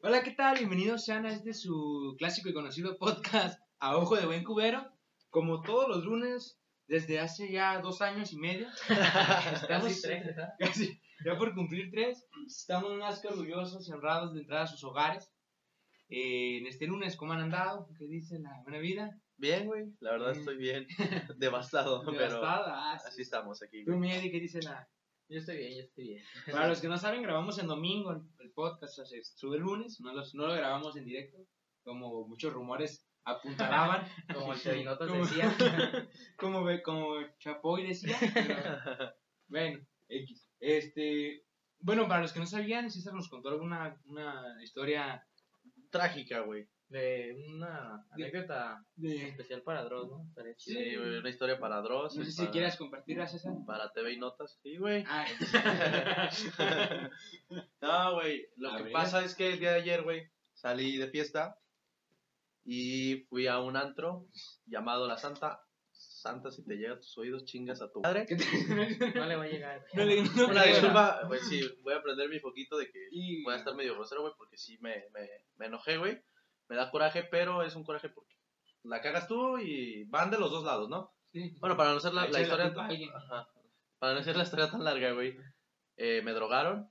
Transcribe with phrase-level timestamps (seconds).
[0.00, 0.58] Hola, ¿qué tal?
[0.58, 4.92] Bienvenidos sean a este su clásico y conocido podcast A Ojo de Buen Cubero.
[5.28, 8.68] Como todos los lunes, desde hace ya dos años y medio,
[9.52, 10.50] estamos Casi tres, ¿verdad?
[10.58, 14.84] casi, ya por cumplir tres, estamos más que orgullosos y honrados de entrar a sus
[14.84, 15.32] hogares.
[16.08, 17.88] Eh, en este lunes, ¿cómo han andado?
[17.98, 19.20] ¿Qué dice la buena vida?
[19.36, 19.86] Bien, güey.
[20.00, 20.38] La verdad Bien.
[20.38, 20.86] estoy bien.
[21.38, 22.92] Devastado, pero Devastada.
[22.92, 23.08] Ah, sí.
[23.08, 23.84] así estamos aquí.
[23.84, 23.96] Tú.
[23.96, 24.88] Miedi, ¿qué dice la...?
[25.28, 26.24] Yo estoy bien, yo estoy bien.
[26.52, 29.56] Para los que no saben, grabamos en domingo el, el podcast, o sea, se sube
[29.56, 31.36] el lunes, no, los- no lo grabamos en directo,
[31.82, 34.06] como muchos rumores apuntalaban.
[34.34, 35.54] Como el Tevinotas Como- decía.
[36.38, 38.16] como, ve- como Chapoy decía.
[38.32, 39.12] pero
[39.48, 40.48] bueno, X.
[40.60, 41.44] Este,
[41.80, 45.26] bueno, para los que no sabían, César nos contó alguna una historia
[45.90, 46.66] Trágica, güey.
[46.88, 49.28] De una anécdota de...
[49.28, 50.24] especial para Dross, ¿no?
[50.28, 50.80] Estaría chido.
[50.80, 51.18] Sí, güey.
[51.18, 52.16] Una historia para Dross.
[52.16, 53.52] No sé si para, quieras compartirla, César.
[53.66, 54.58] Para TV y Notas.
[54.62, 55.04] Sí, güey.
[55.06, 55.26] Ah,
[57.82, 58.46] no, güey.
[58.56, 58.92] Lo A que ver.
[58.92, 61.58] pasa es que el día de ayer, güey, salí de fiesta
[62.64, 64.26] y fui a un antro
[64.66, 65.62] llamado La Santa.
[65.92, 68.26] Santa, si te llega a tus oídos, chingas a tu madre.
[68.26, 69.84] ¿qué te- No le va a llegar.
[69.94, 73.42] no le- no Una disculpa, güey, sí, voy a prender mi foquito de que Y-
[73.44, 76.20] voy a estar medio grosero, güey, porque sí me, me, me enojé, güey.
[76.68, 78.34] Me da coraje, pero es un coraje porque
[78.84, 81.12] la cagas tú y van de los dos lados, ¿no?
[81.32, 81.56] Sí.
[81.60, 83.10] Bueno, para no hacer la, la la historia culpa a alguien.
[83.14, 83.48] Ajá.
[83.98, 85.36] Para no hacer la historia tan larga, güey.
[85.96, 86.90] eh, me drogaron.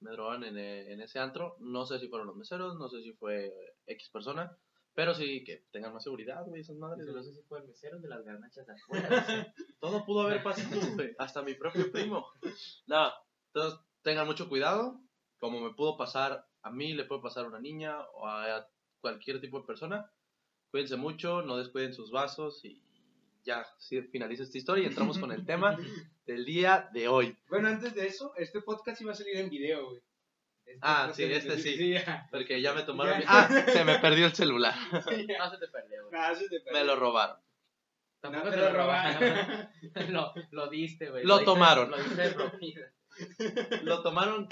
[0.00, 1.56] Me drogaron en, eh, en ese antro.
[1.60, 3.52] No sé si fueron los meseros, no sé si fue eh,
[3.86, 4.56] X persona.
[4.94, 7.06] Pero sí que tengan más seguridad, güey, esas madres.
[7.06, 9.54] No sé si fue el mesero de las garnachas de afuera.
[9.80, 11.14] Todo pudo haber pasado, güey.
[11.18, 12.26] Hasta mi propio primo.
[12.86, 13.10] No,
[13.52, 15.00] entonces tengan mucho cuidado.
[15.38, 18.66] Como me pudo pasar a mí, le puede pasar a una niña o a
[19.04, 20.10] cualquier tipo de persona.
[20.70, 22.82] Cuídense mucho, no descuiden sus vasos y
[23.44, 25.76] ya, sí, finaliza esta historia y entramos con el tema
[26.26, 27.36] del día de hoy.
[27.50, 30.00] Bueno, antes de eso, este podcast iba a salir en video, güey.
[30.64, 31.90] Este Ah, sí, este sí.
[31.92, 32.26] ya.
[32.30, 33.18] Porque ya me tomaron Ya.
[33.18, 33.24] mi...
[33.28, 34.74] Ah, se me perdió el celular.
[34.92, 36.18] No se te perdió, güey.
[36.20, 37.36] Ah, se te Me lo robaron.
[38.20, 39.68] Tampoco No te te lo lo robaron.
[40.08, 41.24] lo, lo diste, güey.
[41.24, 41.90] Lo diste- tomaron.
[41.90, 42.92] Lo diste.
[43.82, 44.48] Lo tomaron,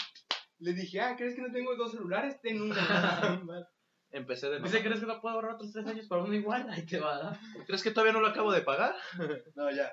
[0.58, 2.38] Le dije, ah, ¿crees que no tengo dos celulares?
[2.42, 2.74] Ten uno.
[4.12, 6.68] Empecé de Dice, ¿crees que no puedo ahorrar otros tres años para uno igual?
[6.70, 7.38] Ahí te va.
[7.66, 8.94] ¿Crees que todavía no lo acabo de pagar?
[9.56, 9.92] No, ya.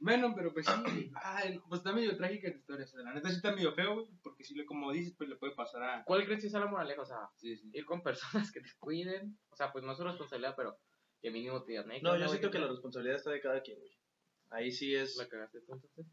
[0.00, 1.10] bueno, pero pues sí.
[1.14, 2.84] Ah, pues está medio trágica tu historia.
[2.84, 4.06] o sea, la neta sí está medio feo, güey.
[4.22, 6.04] Porque si le, como dices, pues le puede pasar a.
[6.04, 7.02] ¿Cuál crees que sea la moraleja?
[7.02, 7.70] O sea, Sí, sí.
[7.72, 9.38] ir con personas que te cuiden.
[9.50, 10.78] O sea, pues no es su responsabilidad, pero
[11.22, 12.30] que mínimo te digan, "Hey, ¿qué No, yo güey?
[12.30, 13.92] siento que ¿Qué la responsabilidad está de cada quien, güey.
[14.50, 15.16] Ahí sí es...
[15.16, 16.06] La cagaste tú, entonces.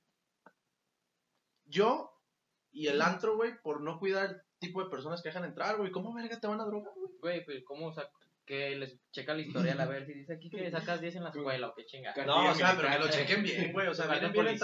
[1.66, 2.14] Yo
[2.72, 5.92] y el antro, güey, por no cuidar tipo de personas que dejan entrar, güey.
[5.92, 7.12] ¿Cómo verga te van a drogar, güey?
[7.20, 7.88] Güey, pues, ¿cómo?
[7.88, 8.10] O sea,
[8.46, 11.30] que les checa la historial a ver si dice aquí que sacas 10 en la
[11.30, 12.14] escuela o qué chinga.
[12.26, 13.88] No, o sea, pero que lo chequen bien, güey.
[13.88, 14.58] O sea, vienen bien.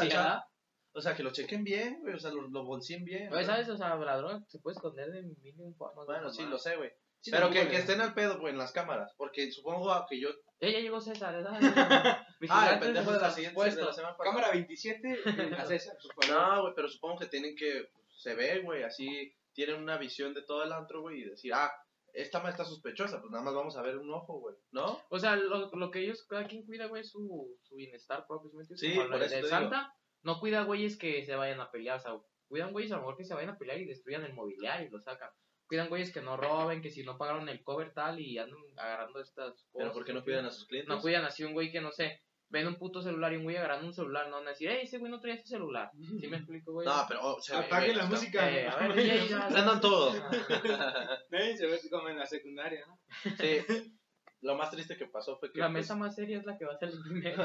[0.96, 2.14] O sea, que lo chequen bien, güey.
[2.14, 3.30] O sea, lo, lo bolseen bien.
[3.30, 3.46] Güey.
[3.46, 3.68] ¿sabes?
[3.70, 6.06] O sea, la droga se puede esconder de mil formas.
[6.06, 6.92] Bueno, sí, lo sé, güey.
[7.20, 9.14] Sí, pero que, que estén al pedo, güey, en las cámaras.
[9.18, 10.30] Porque supongo que yo.
[10.60, 11.60] Eh, ya llegó César, ¿verdad?
[12.50, 14.36] Ah, el pendejo de la siguiente de la semana pasada.
[14.36, 15.20] Cámara 27,
[15.58, 15.96] a César.
[16.30, 17.90] No, güey, pero supongo que tienen que.
[18.18, 19.34] Se ve, güey, así.
[19.54, 21.72] Tienen una visión de todo el antro, güey, y decir, ah,
[22.14, 25.02] esta ma está sospechosa, pues nada más vamos a ver un ojo, güey, ¿no?
[25.10, 28.52] O sea, lo, lo que ellos, cada quien cuida, güey, es su, su bienestar propio.
[28.76, 29.94] ¿sí Como por la eso te Santa
[30.24, 33.18] no cuida güeyes que se vayan a pelear, o sea, cuidan güeyes a lo mejor
[33.18, 35.30] que se vayan a pelear y destruyan el mobiliario y lo sacan.
[35.68, 39.20] Cuidan güeyes que no roben, que si no pagaron el cover tal y andan agarrando
[39.20, 39.72] estas cosas.
[39.74, 40.94] Pero ¿por qué no cuidan a sus clientes?
[40.94, 42.22] No cuidan así un güey que no sé,
[42.54, 44.82] ven un puto celular y un güey agarrando un celular, no van a decir, hey,
[44.84, 45.90] ese güey no traía ese celular.
[46.22, 46.86] ¿Sí me explico, güey?
[46.88, 48.52] No, pero oh, se ve, Apaguen la está- música.
[48.52, 50.12] Eh, a ver, DJ, ya, Prendan todo.
[51.58, 53.00] Se ve como en la secundaria, ¿no?
[53.38, 53.58] Sí.
[54.42, 56.66] Lo más triste que pasó fue que, La pues, mesa más seria es la que
[56.66, 57.44] va a salir primero.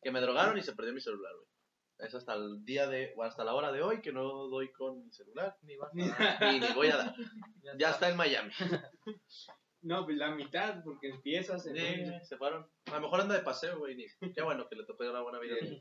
[0.00, 1.46] que me drogaron y se perdió mi celular, güey.
[1.98, 5.04] Es hasta el día de, o hasta la hora de hoy que no doy con
[5.04, 5.54] mi celular.
[5.62, 7.14] Ni vas a dar, Y ni voy a dar.
[7.62, 8.50] ya Ya está en Miami.
[9.82, 11.76] No, pues la mitad, porque empiezas en...
[11.76, 12.66] Sí, se fueron.
[12.86, 13.96] A lo mejor anda de paseo, güey.
[14.34, 15.56] Qué bueno que le tocó una buena vida.
[15.60, 15.78] Sí.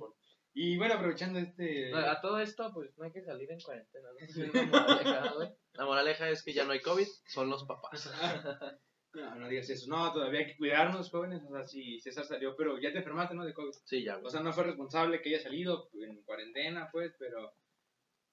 [0.54, 1.92] Y bueno, aprovechando este...
[1.92, 4.10] No, A todo esto, pues no hay que salir en cuarentena.
[4.12, 4.20] ¿no?
[5.74, 8.12] La moraleja es que ya no hay COVID, son los papás.
[9.12, 9.88] No, no digas eso.
[9.90, 11.42] No, todavía hay que cuidarnos, jóvenes.
[11.44, 13.44] O sea, si César salió, pero ya te enfermaste, ¿no?
[13.44, 13.72] De COVID.
[13.86, 14.32] Sí, ya, O güey.
[14.32, 17.52] sea, no fue responsable que haya salido en cuarentena, pues, pero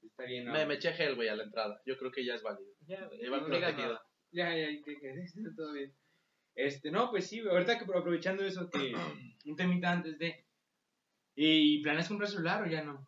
[0.03, 0.45] está bien.
[0.45, 0.53] ¿no?
[0.53, 1.81] Me, me eché gel, güey, a la entrada.
[1.87, 2.71] Yo creo que ya es válido.
[2.87, 3.25] Ya, güey.
[3.25, 3.99] Iba no protegido.
[4.33, 5.27] Ya, ya, que, que
[5.57, 5.95] todo bien.
[6.55, 8.95] Este, no, pues sí, ahorita que aprovechando eso, que
[9.45, 10.47] un temita antes de...
[11.35, 13.07] ¿Y planeas comprar celular o ya no?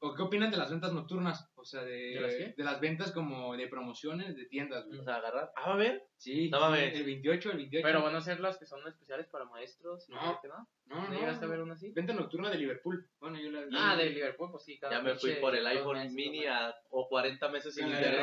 [0.00, 1.49] ¿O qué opinan de las ventas nocturnas?
[1.60, 4.98] O sea, de, ¿De las de las ventas como de promociones de tiendas, güey.
[4.98, 5.52] O sea, agarrar.
[5.56, 6.06] Ah, va a ver.
[6.16, 6.94] Sí, No sí, mames.
[6.94, 7.86] el 28, el 28.
[7.86, 10.08] Pero van a ser las que son especiales para maestros.
[10.08, 10.16] No.
[10.16, 10.68] no sé qué, ¿no?
[10.86, 11.92] no, ¿No no, llegaste a ver una así?
[11.92, 13.06] Venta nocturna de Liverpool.
[13.20, 13.76] Bueno, yo la vi.
[13.78, 14.78] Ah, de Liverpool, pues sí.
[14.78, 17.96] cada Ya me fui por el iPhone meses, mini a, o 40 meses sin de
[17.96, 18.22] internet.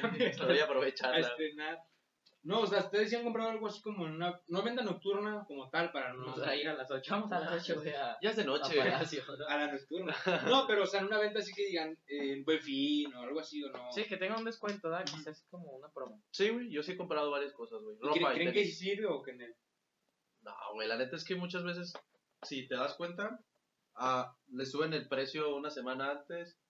[0.00, 0.18] Rappi.
[0.46, 1.78] Voy a a estrenar.
[2.46, 4.40] No, o sea, ustedes sí han comprado algo así como en una.
[4.46, 6.26] No venta nocturna como tal para no.
[6.26, 7.12] Vamos a ir a las 8.
[7.12, 8.78] Vamos a las 8, güey, a, Ya es de a noche.
[8.78, 9.48] Palacio, ¿no?
[9.48, 10.16] A la nocturna.
[10.46, 13.22] No, pero o sea, en una venta así que digan eh, en buen fin o
[13.22, 13.90] algo así o no.
[13.90, 16.22] Sí, que tenga un descuento, sea así como una promo.
[16.30, 17.96] Sí, güey, yo sí he comprado varias cosas, güey.
[17.96, 19.56] ¿Y ¿Creen, Ropa y creen que sirve o que en el.?
[20.42, 21.94] No, güey, la neta es que muchas veces,
[22.42, 23.40] si te das cuenta,
[23.96, 26.60] ah, le suben el precio una semana antes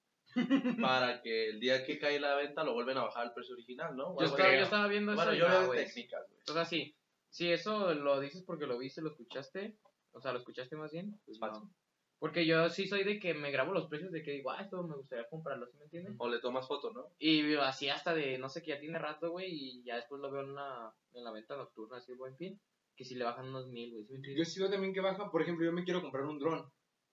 [0.81, 3.97] para que el día que cae la venta lo vuelven a bajar al precio original,
[3.97, 4.19] ¿no?
[4.19, 5.25] Yo estaba, yo estaba viendo eso.
[5.25, 6.41] Bueno, yo veo técnicas, güey.
[6.49, 6.95] O sea, sí.
[7.31, 9.77] Si eso lo dices porque lo viste, lo escuchaste.
[10.13, 11.21] O sea, lo escuchaste más bien.
[11.27, 11.71] Pues no.
[12.19, 14.83] Porque yo sí soy de que me grabo los precios de que digo, ah, esto
[14.83, 16.15] me gustaría comprarlo, ¿sí me entiendes?
[16.19, 17.11] O le tomas foto, ¿no?
[17.19, 20.31] Y así hasta de, no sé, que ya tiene rato, güey, y ya después lo
[20.31, 22.59] veo en, una, en la venta nocturna, así, buen fin,
[22.97, 24.53] que si le bajan unos mil, güey, ¿sí me Yo entiendes?
[24.53, 25.31] sí veo también que baja.
[25.31, 26.67] Por ejemplo, yo me quiero comprar un dron.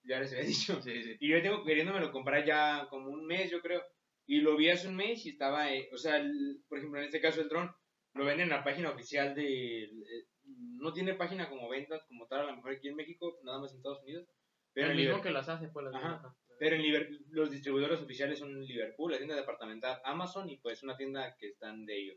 [0.04, 0.80] Ya les había dicho.
[0.82, 1.16] Sí, sí.
[1.20, 3.82] Y yo tengo queriéndomelo comprar ya como un mes, yo creo.
[4.26, 7.06] Y lo vi hace un mes y estaba, eh, o sea, el- por ejemplo, en
[7.06, 7.70] este caso el dron,
[8.14, 9.84] lo venden en la página oficial de...
[9.84, 13.58] eh, no tiene página como ventas como tal, a lo mejor aquí en México, nada
[13.60, 14.26] más en Estados Unidos.
[14.72, 16.34] Pero, el mismo que las hace, pues, las Ajá.
[16.58, 20.96] pero en Liber- los distribuidores oficiales son Liverpool, la tienda departamental Amazon y pues una
[20.96, 22.16] tienda que están de ellos.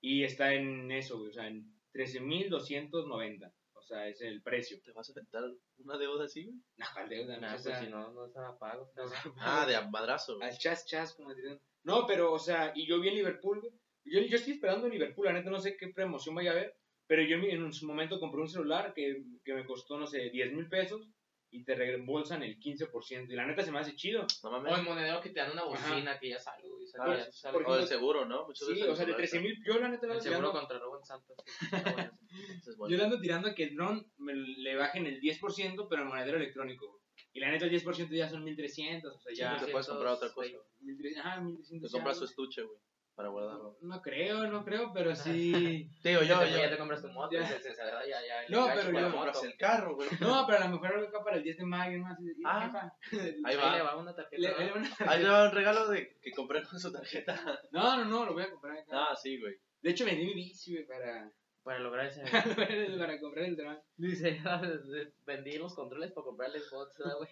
[0.00, 3.52] Y está en eso, o sea, en 13.290.
[3.84, 4.80] O sea, es el precio.
[4.82, 5.44] ¿Te vas a aventar
[5.78, 6.56] una deuda así, güey?
[6.78, 7.36] No, ¿cuál deuda?
[7.36, 8.90] Nah, No, pues si no, no se la pago.
[8.96, 9.04] no,
[9.40, 10.38] Ah, de madrazo.
[10.40, 11.60] Al chas chas, como dirían.
[11.82, 13.72] No, pero, o sea, y yo vi en Liverpool, güey.
[14.06, 16.74] Yo, yo estoy esperando en Liverpool, la neta no sé qué promoción vaya a haber,
[17.06, 20.30] pero yo en- en su momento compré un celular que, que me costó, no sé,
[20.30, 21.06] 10 mil pesos
[21.50, 23.30] y te reembolsan el 15%.
[23.32, 24.26] Y la neta se me hace chido.
[24.42, 24.78] No O mames.
[24.78, 26.86] el monedero que te dan una bocina que ya sale, güey.
[26.86, 28.46] sale- Ah, ya sale- O el seguro, ¿no?
[28.46, 30.98] Muchas Sí, o sea, de el 13 mil, yo la neta el seguro contra robo
[30.98, 31.34] en Santa.
[31.46, 31.54] sí,
[32.42, 32.86] está bueno.
[32.86, 36.02] Es yo le ando tirando a que el dron me le bajen el 10%, pero
[36.02, 36.86] el monedero electrónico.
[36.88, 37.00] güey.
[37.32, 39.64] Y la neta el 10% ya son 1300, o sea, ya...
[39.64, 40.50] te puedes comprar otra cosa.
[40.80, 41.90] 1300, ajá, 1300.
[41.90, 42.78] Te compras su estuche, güey,
[43.16, 43.76] para guardarlo.
[43.82, 45.88] No creo, no creo, pero sí...
[46.04, 46.56] Digo, yo, yo.
[46.56, 47.46] ya te compras tu moto, Ya.
[47.46, 50.08] se- ya, ya, ya, No, pero yo- compras el carro, güey.
[50.20, 52.06] No, pero a lo mejor acá para el 10 de mayo, ¿no?
[52.06, 52.66] Así de, Ah.
[52.66, 52.96] jefa.
[53.44, 53.82] Ahí Ahí le va.
[53.82, 54.50] va una tarjeta.
[54.50, 55.10] ¿no?
[55.10, 57.60] Ahí le va un regalo de que compré con su tarjeta.
[57.72, 58.90] No, no, no, lo voy a comprar acá.
[58.92, 59.54] Ah, sí, güey.
[59.82, 61.30] De hecho, vendí mi bici, güey, para,
[61.64, 62.22] Para lograr ese.
[62.98, 63.80] para comprar el dron.
[63.96, 64.38] Dice,
[65.26, 67.30] vendí los controles para comprarle bots, ¿verdad, güey.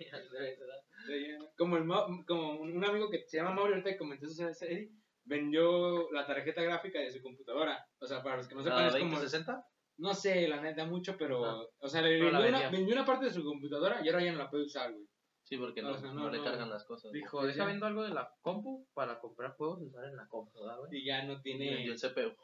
[1.58, 1.86] Como, el,
[2.26, 4.90] como un amigo que se llama Mauro, ahorita que comentó esa serie,
[5.24, 7.86] vendió la tarjeta gráfica de su computadora.
[8.00, 9.10] O sea, para los que no sepan, ¿La es como...
[9.10, 9.66] 2060?
[9.98, 11.44] No sé, la neta, mucho, pero...
[11.44, 11.62] Ajá.
[11.80, 12.94] O sea, le vendió una, vendió.
[12.94, 15.06] una parte de su computadora y ahora ya no la puede usar, güey.
[15.42, 17.12] Sí, porque no, O sea, no, no, le cargan las cosas.
[17.12, 17.66] Dijo, ya.
[17.66, 21.00] viendo algo de la compu para comprar juegos y usar en la compu, ¿verdad, güey?
[21.00, 21.84] Y ya no tiene...
[21.84, 22.34] Y el CPU.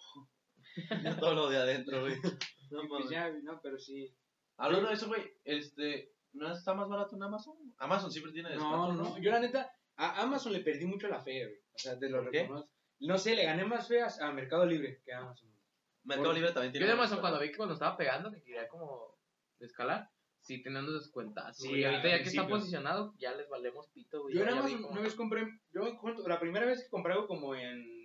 [1.05, 2.15] Ya todo lo de adentro, güey.
[2.71, 4.15] No y pues ya, no, pero sí...
[4.59, 7.57] Hablando de eso, güey, este, ¿no está más barato en Amazon?
[7.79, 9.19] Amazon siempre tiene No, descuento, no, no.
[9.23, 11.59] Yo la neta, a Amazon le perdí mucho la fe, güey.
[11.75, 12.69] O sea, te lo reconozco.
[13.01, 15.49] No sé, le gané más feas a Mercado Libre que a Amazon.
[16.05, 16.87] Mercado Libre también Yo tiene.
[16.89, 19.17] de buenos Amazon cuando vi que cuando estaba pegando, que quería como
[19.61, 20.11] escalar,
[20.41, 21.57] sí tenían unos descuentas.
[21.57, 24.35] Sí, y ahorita ya que está posicionado, ya les valemos pito, güey.
[24.35, 27.63] Yo en Amazon una vez compré, yo la primera vez que compré algo como en
[27.63, 27.98] en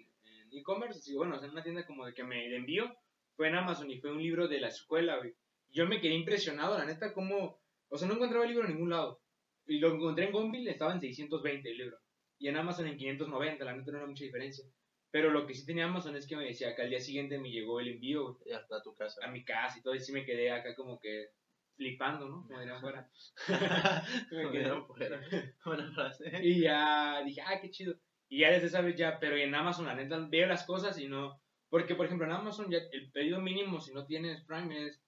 [0.56, 2.94] e-commerce, así, bueno, o sea, en una tienda como de que me envió,
[3.36, 5.34] fue en Amazon y fue un libro de la escuela, güey.
[5.70, 7.60] Yo me quedé impresionado, la neta, como,
[7.90, 9.22] o sea, no encontraba el libro en ningún lado.
[9.66, 11.98] Y lo encontré en Gonville, estaba en 620 el libro.
[12.38, 14.66] Y en Amazon en 590, la neta no era mucha diferencia.
[15.10, 17.50] Pero lo que sí tenía Amazon es que me decía que al día siguiente me
[17.52, 18.50] llegó el envío, güey.
[18.50, 19.26] Y hasta tu casa.
[19.26, 21.28] a mi casa y todo, y sí me quedé acá como que
[21.76, 22.46] flipando, ¿no?
[22.48, 23.10] Como dirían fuera.
[24.32, 25.22] Me quedé- fuera.
[25.66, 26.32] Buena frase.
[26.44, 27.96] y ya dije, ah, qué chido.
[28.30, 31.08] Y ya desde esa vez ya, pero en Amazon, la neta, veo las cosas y
[31.08, 31.40] no.
[31.70, 35.02] Porque, por ejemplo, en Amazon ya el pedido mínimo, si no tienes Prime, es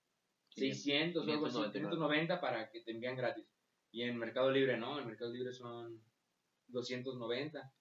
[0.49, 1.95] 600 o algo así, 599.
[1.95, 3.45] 590 para que te envíen gratis.
[3.91, 6.01] Y en Mercado Libre, no, en Mercado Libre son
[6.67, 7.71] 290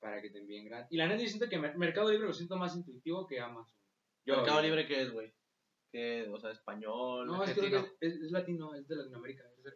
[0.00, 0.92] para que te envíen gratis.
[0.92, 3.74] Y la neta, yo siento que Mer- Mercado Libre lo siento más intuitivo que Amazon.
[4.26, 5.32] Yo- Mercado Libre, ¿qué es, güey?
[5.90, 6.28] ¿Qué?
[6.30, 7.26] O sea, español.
[7.26, 9.44] No, es, creo que es, es, es latino, es de Latinoamérica.
[9.64, 9.74] es.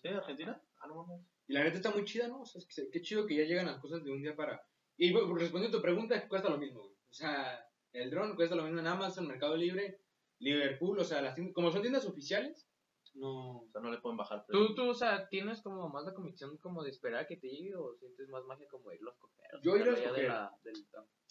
[0.00, 0.08] ¿Sí?
[0.08, 0.60] ¿Argentina?
[0.78, 1.26] Ah, no mames.
[1.48, 2.42] Y la neta está muy chida, ¿no?
[2.42, 4.60] O sea, es que, qué chido que ya llegan las cosas de un día para...
[4.96, 6.94] Y bueno, respondiendo a tu pregunta, cuesta lo mismo, güey.
[7.10, 10.00] O sea, el dron cuesta lo mismo en Amazon, Mercado Libre,
[10.38, 12.68] Liverpool, o sea, las tiendas- como son tiendas oficiales,
[13.14, 13.60] no...
[13.60, 14.44] O sea, no le pueden bajar.
[14.48, 17.48] ¿Tú, tú, o sea, tienes como más la convicción como de esperar a que te
[17.48, 19.46] llegue o sientes más magia como irlo a escoger?
[19.62, 20.28] Yo de escoger.
[20.28, 20.86] la- del-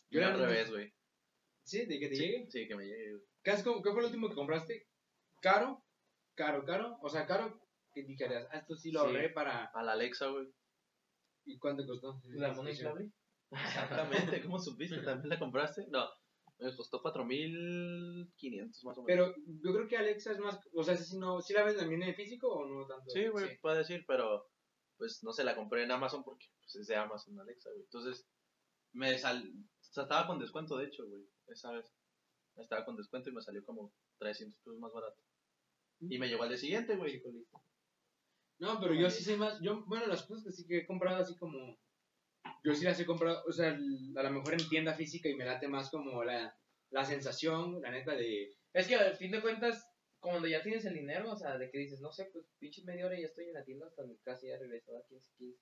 [0.10, 0.93] Yo al revés, güey.
[1.63, 1.86] ¿Sí?
[1.88, 2.48] ¿De que te Sí, llegue?
[2.51, 3.24] Sí, que me llegue, güey.
[3.43, 4.88] ¿Qué, has- ¿Qué fue lo último que compraste?
[5.41, 5.84] ¿Caro?
[6.36, 6.98] ¿Caro, caro?
[7.01, 7.60] O sea, caro,
[7.95, 9.05] que dijeras, ah, esto sí lo Sí.
[9.07, 9.65] ahorré para...
[9.73, 10.47] A la Alexa, güey.
[11.45, 12.21] ¿Y cuánto costó?
[12.25, 13.09] ¿La mona inflable?
[13.51, 14.97] Exactamente, ¿cómo supiste?
[15.09, 15.87] ¿También la compraste?
[15.89, 16.05] No,
[16.59, 19.33] me costó 4500 más o menos.
[19.33, 22.03] Pero yo creo que Alexa es más, o sea, si no, si la venden también
[22.03, 23.09] en físico o no tanto.
[23.09, 23.57] Sí, güey, Sí.
[23.61, 24.45] puede decir, pero
[24.97, 27.83] pues no se la compré en Amazon porque pues, es de Amazon Alexa, güey.
[27.83, 28.27] Entonces,
[28.93, 29.43] me sal...
[29.47, 31.93] o sea, estaba con descuento, de hecho, güey, esa vez.
[32.55, 35.17] Estaba con descuento y me salió como 300 pesos más barato.
[35.99, 37.21] Y me llegó al día siguiente, güey.
[38.59, 41.17] No, pero yo sí sé más, yo, bueno, las cosas que sí que he comprado
[41.17, 41.77] así como,
[42.63, 45.45] yo sí las he comprado, o sea, a lo mejor en tienda física y me
[45.45, 46.57] late más como la,
[46.89, 49.85] la sensación, la neta de, Es que al fin de cuentas,
[50.19, 53.05] cuando ya tienes el dinero, o sea, de que dices, no sé, pues pinche media
[53.05, 55.59] hora y ya estoy en la tienda hasta mi casa ya regreso a 15, 15.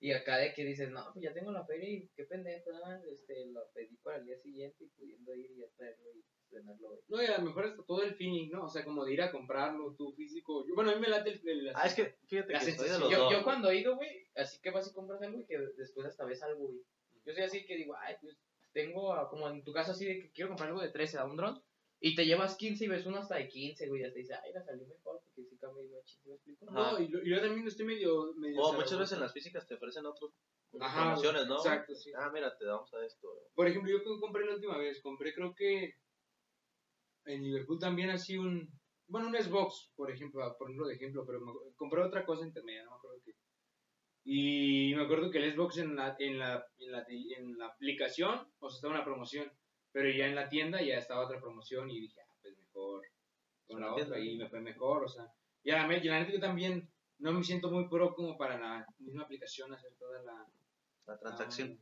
[0.00, 3.00] Y acá de que dices, no, pues ya tengo la feria y qué pendejo, ah,
[3.10, 6.24] este, lo pedí para el día siguiente y pudiendo ir y ya traerlo y
[6.58, 6.98] hoy.
[7.08, 8.64] no, y a lo mejor es todo el feeling, ¿no?
[8.64, 11.30] O sea, como de ir a comprarlo, tú físico, yo, bueno, a mí me late
[11.30, 13.32] el, el- Ah, es que fíjate que soy de los Yo, dos.
[13.32, 16.24] yo cuando he ido, güey, así que vas y compras algo y que después hasta
[16.24, 16.80] ves algo, güey.
[17.24, 18.36] Yo soy así que digo, ay, pues
[18.72, 21.24] tengo, a- como en tu caso así de que quiero comprar algo de 13 a
[21.24, 21.62] un dron
[22.00, 24.52] y te llevas 15 y ves uno hasta de 15, güey, y hasta dices, ay,
[24.52, 26.66] la salió mejor porque sí cambia y no ¿sí me explico?
[26.70, 29.20] no, y, lo- y yo también estoy medio, medio O o sea, muchas veces en
[29.20, 30.32] las físicas te ofrecen otros
[30.80, 31.56] Ajá, promociones, ¿no?
[31.56, 32.10] exacto, sí.
[32.16, 33.28] Ah, mira, te damos a esto.
[33.54, 35.94] Por ejemplo, yo que compré la última vez, compré creo que
[37.26, 38.68] en Liverpool también así un,
[39.06, 42.46] bueno, un Xbox, por ejemplo, ah, por ejemplo de ejemplo, pero me compré otra cosa
[42.46, 43.32] intermedia, no me acuerdo qué.
[44.26, 48.50] Y me acuerdo que el Xbox en la, en la, en la, en la aplicación,
[48.58, 49.52] o sea, estaba una promoción,
[49.92, 53.02] pero ya en la tienda ya estaba otra promoción y dije, ah, pues mejor
[53.66, 56.20] con la otra y me fue mejor, o sea, y a la, me- y la
[56.20, 60.22] neta yo también no me siento muy pro como para la misma aplicación hacer toda
[60.22, 60.46] la
[61.06, 61.78] La transacción.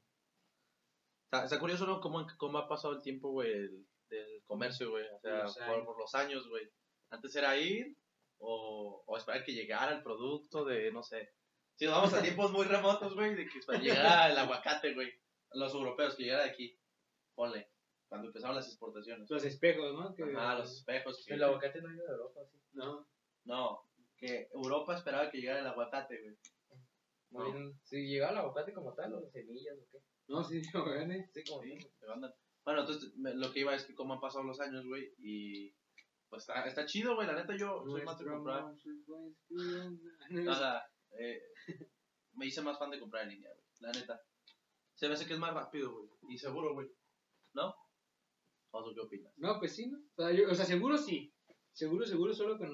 [1.25, 2.00] Está, está curioso, ¿no?
[2.00, 5.07] Cómo, cómo ha pasado el tiempo, güey, el- del comercio, güey.
[5.09, 6.69] O sea, Los por, los años, güey.
[7.11, 7.97] Antes era ir
[8.38, 11.33] o, o esperar que llegara el producto de, no sé.
[11.76, 15.11] Si nos vamos a tiempos muy remotos, güey, de que llegara el aguacate, güey.
[15.52, 16.78] Los europeos, que llegara de aquí.
[17.35, 17.69] Ponle.
[18.09, 19.28] Cuando empezaron las exportaciones.
[19.31, 20.14] los espejos, ¿no?
[20.14, 21.25] Que- Ajá, los espejos.
[21.26, 22.59] que- El aguacate no viene de Europa, sí.
[22.73, 23.09] No.
[23.45, 23.83] No,
[24.16, 26.37] que Europa esperaba que llegara el aguacate, güey.
[27.31, 29.99] No Si llegaba el aguacate como tal, o las semillas o qué.
[30.28, 31.28] No, sí, no, gane.
[31.33, 32.33] Sí, como Sí, te mandan.
[32.64, 35.75] Bueno, entonces me- lo que iba es que cómo han pasado los años, güey, y
[36.28, 38.64] pues está, está chido, güey, la neta yo soy más de comprar.
[40.49, 40.83] O sea,
[41.19, 41.42] eh,
[42.35, 44.21] me hice más fan de comprar en línea, güey, la neta.
[44.95, 46.88] Se me hace que es más rápido, güey, y seguro, güey,
[47.54, 47.75] ¿no?
[48.71, 49.33] ¿O tú qué opinas?
[49.37, 49.99] No, pues sí, ¿no?
[49.99, 51.35] O sea, yo- o sea, seguro sí.
[51.75, 52.71] Seguro, seguro, solo con.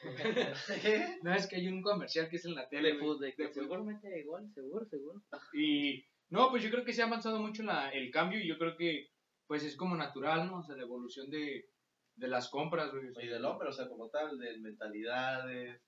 [1.22, 2.90] No, es que hay un comercial que es en la tele.
[2.90, 3.62] güey, Telefood, de que de fútbol.
[3.64, 5.22] seguro mete gol, seguro, seguro.
[5.54, 8.58] Y no, pues yo creo que se ha avanzado mucho la, el cambio y yo
[8.58, 9.08] creo que
[9.46, 10.58] pues es como natural, ¿no?
[10.58, 11.68] O sea, la evolución de,
[12.16, 13.06] de las compras, güey.
[13.24, 15.80] Y del hombre, o sea, como tal, de mentalidades.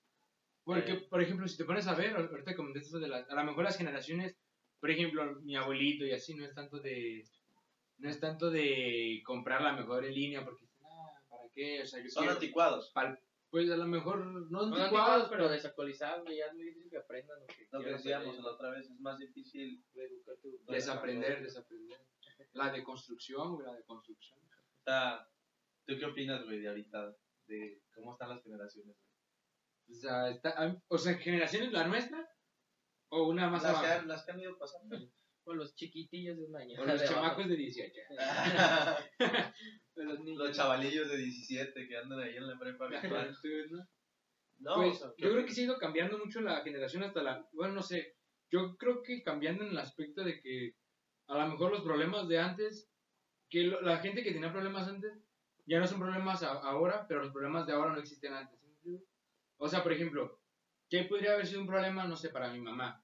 [0.63, 1.07] Porque, Eh.
[1.09, 3.63] por ejemplo, si te pones a ver, ahorita comentaste eso de las, a lo mejor
[3.63, 4.35] las generaciones,
[4.79, 7.23] por ejemplo, mi abuelito y así, no es tanto de,
[7.99, 11.81] no es tanto de comprar la mejor en línea, porque dicen, ah, ¿para qué?
[11.83, 12.91] O sea, yo Son quiero- anticuados.
[12.95, 13.19] pal-
[13.51, 17.39] pues a lo mejor no No anticuados, pero desactualizados, ya es muy difícil que aprendan
[17.41, 19.83] lo que que decíamos la otra vez, es más difícil.
[19.93, 21.99] reeducar tu- desaprender, desaprender.
[22.53, 24.39] La deconstrucción, güey, la deconstrucción.
[24.39, 25.27] O sea,
[25.85, 27.15] ¿tú qué opinas, güey, de ahorita?
[27.47, 29.97] De cómo están las generaciones, güey.
[29.97, 32.29] O sea, está, o sea, generaciones la nuestra
[33.09, 34.01] o una más Las que, abajo.
[34.01, 34.97] han, las que han ido pasando.
[35.43, 36.79] O los chiquitillos de un año.
[36.81, 37.21] O los de abajo.
[37.21, 37.93] chamacos de 18.
[40.03, 40.39] Los niños.
[40.47, 43.37] Los chavalillos de 17 que andan ahí en la prepa virtual.
[43.71, 43.87] ¿no?
[44.59, 47.23] No, Pues, o sea, yo creo que se ha ido cambiando mucho la generación hasta
[47.23, 47.47] la...
[47.53, 48.15] Bueno, no sé.
[48.51, 50.75] Yo creo que cambiando en el aspecto de que
[51.27, 52.89] a lo mejor los problemas de antes,
[53.49, 55.13] que lo- la gente que tenía problemas antes,
[55.65, 58.59] ya no son problemas a- ahora, pero los problemas de ahora no existen antes.
[59.57, 60.41] O sea, por ejemplo,
[60.89, 63.03] ¿qué podría haber sido un problema, no sé, para mi mamá?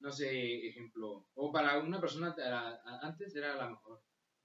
[0.00, 1.26] No sé, ejemplo.
[1.34, 4.02] O para una persona a- a- antes era a lo mejor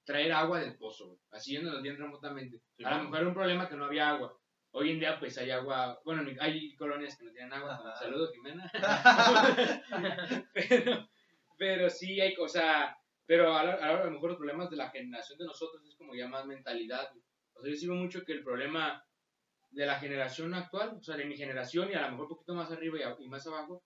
[0.08, 2.62] traer agua del pozo, güey, así yéndonos bien remotamente.
[2.78, 4.36] Sí, a lo mejor era un problema que no había agua.
[4.72, 7.76] Hoy en día, pues hay agua, bueno, hay colonias que no tienen agua.
[7.76, 7.96] Ajá.
[7.98, 8.72] Saludos, Jimena.
[10.54, 11.10] pero,
[11.58, 12.96] pero sí hay cosa,
[13.26, 16.16] pero ahora, ahora a lo mejor los problemas de la generación de nosotros es como
[16.16, 17.10] ya más mentalidad.
[17.12, 17.24] güey.
[17.56, 19.04] O sea, yo sigo mucho que el problema
[19.72, 22.54] de la generación actual, o sea, de mi generación y a lo mejor un poquito
[22.54, 23.84] más arriba y, a- y más abajo,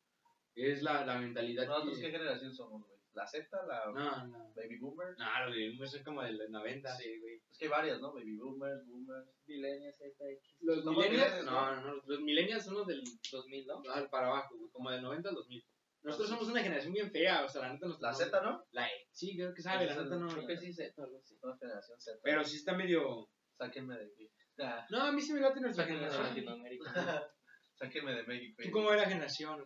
[0.56, 1.66] es la, la mentalidad.
[1.66, 3.00] ¿Nosotros que- qué generación somos, güey?
[3.14, 4.54] ¿La Z, la No, no.
[4.56, 5.16] Baby Boomer?
[5.18, 6.96] No, los de son como de los 90.
[6.96, 7.42] Sí, güey.
[7.50, 8.14] Es que hay varias, ¿no?
[8.14, 9.28] Baby Boomers, Boomers.
[9.48, 10.56] Millennials, ZX.
[10.62, 13.82] Los Somos millennials, no, no, no, los millennials son los del 2000, ¿no?
[13.90, 15.66] ah, para abajo, güey, como del 90 al 2000.
[16.04, 18.66] Nosotros somos una generación bien fea, o sea, la neta nos La Z, ¿no?
[18.72, 19.08] La E.
[19.12, 20.28] Sí, creo que sabe, la neta no.
[20.28, 21.38] Creo que sí, Z, algo así.
[21.44, 22.20] No, generación Z.
[22.24, 23.30] Pero sí está medio.
[23.58, 24.32] Sáquenme de aquí.
[24.60, 26.24] Ah, No, a mí sí me late nuestra generación.
[26.24, 26.84] Latinoamérica.
[27.76, 28.62] Sáquenme de México.
[28.64, 29.64] ¿Tú cómo era la generación?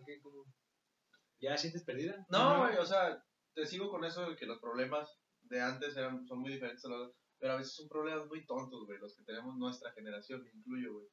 [1.40, 2.26] ¿Ya sientes perdida?
[2.30, 3.24] No, güey, o sea,
[3.56, 6.90] te sigo con eso de que los problemas de antes eran, son muy diferentes a
[6.90, 10.52] los pero a veces son problemas muy tontos, güey, los que tenemos nuestra generación, me
[10.52, 11.06] incluyo, güey.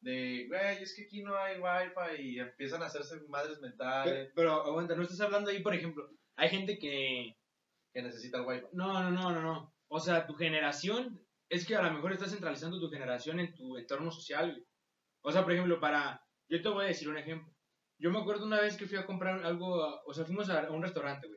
[0.00, 4.32] De, güey, es que aquí no hay wifi y empiezan a hacerse madres Pero, mentales
[4.34, 7.36] pero aguanta, no estás hablando ahí, por ejemplo, hay gente que...
[7.92, 8.66] que necesitan wifi.
[8.72, 9.74] No, no, no, no, no.
[9.88, 13.76] O sea, tu generación, es que a lo mejor estás centralizando tu generación en tu
[13.76, 14.66] entorno social, güey.
[15.22, 16.22] O sea, por ejemplo, para...
[16.48, 17.52] Yo te voy a decir un ejemplo.
[17.98, 20.82] Yo me acuerdo una vez que fui a comprar algo, o sea, fuimos a un
[20.82, 21.35] restaurante, güey.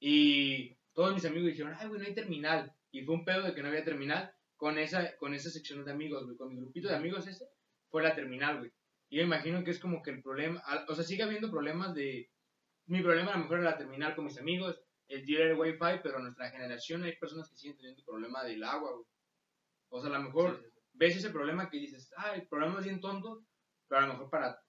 [0.00, 2.74] Y todos mis amigos dijeron, ay, güey, no hay terminal.
[2.90, 5.92] Y fue un pedo de que no había terminal con esa, con esa sección de
[5.92, 6.36] amigos, güey.
[6.36, 7.46] Con mi grupito de amigos ese,
[7.90, 8.72] fue la terminal, güey.
[9.10, 12.30] Y yo imagino que es como que el problema, o sea, sigue habiendo problemas de...
[12.86, 16.00] Mi problema a lo mejor era la terminal con mis amigos, el dealer de Wi-Fi,
[16.02, 19.06] pero en nuestra generación hay personas que siguen teniendo el problema del agua, güey.
[19.90, 23.00] O sea, a lo mejor ves ese problema que dices, ah, el problema es bien
[23.00, 23.44] tonto,
[23.88, 24.60] pero a lo mejor para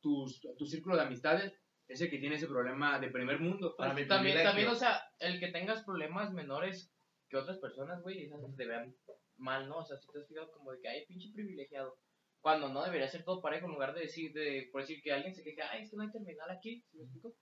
[0.00, 1.52] tus, tu círculo de amistades
[1.94, 3.74] es el que tiene ese problema de primer mundo.
[3.76, 6.92] Para mi También, también, o sea, el que tengas problemas menores
[7.28, 8.94] que otras personas, güey, esas te vean
[9.36, 9.78] mal, ¿no?
[9.78, 11.96] O sea, si te has fijado como de que hay pinche privilegiado.
[12.40, 15.34] Cuando no debería ser todo parejo, en lugar de decir, de, por decir que alguien
[15.34, 17.34] se queja, ay, es que no hay terminal aquí, ¿sí me explico?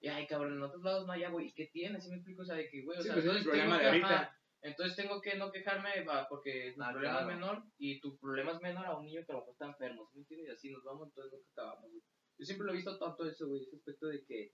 [0.00, 2.00] Y ay, cabrón, en otros lados no hay agua, ¿y qué tiene?
[2.00, 2.42] ¿Sí me explico?
[2.42, 3.76] O sea, de que, güey, o Sí, sea, pues ese es el entonces tengo problema
[3.76, 4.20] de que- ahorita.
[4.22, 7.30] ajá, entonces tengo que no quejarme va, porque mi Ah, problema claro.
[7.30, 9.66] es menor y tu problema es menor a un niño que a lo mejor está
[9.66, 10.48] enfermo, ¿sí me entiendes?
[10.48, 12.02] Y así nos vamos, entonces nunca acabamos, güey.
[12.38, 14.52] Yo siempre lo he visto tanto eso, güey, ese aspecto de que,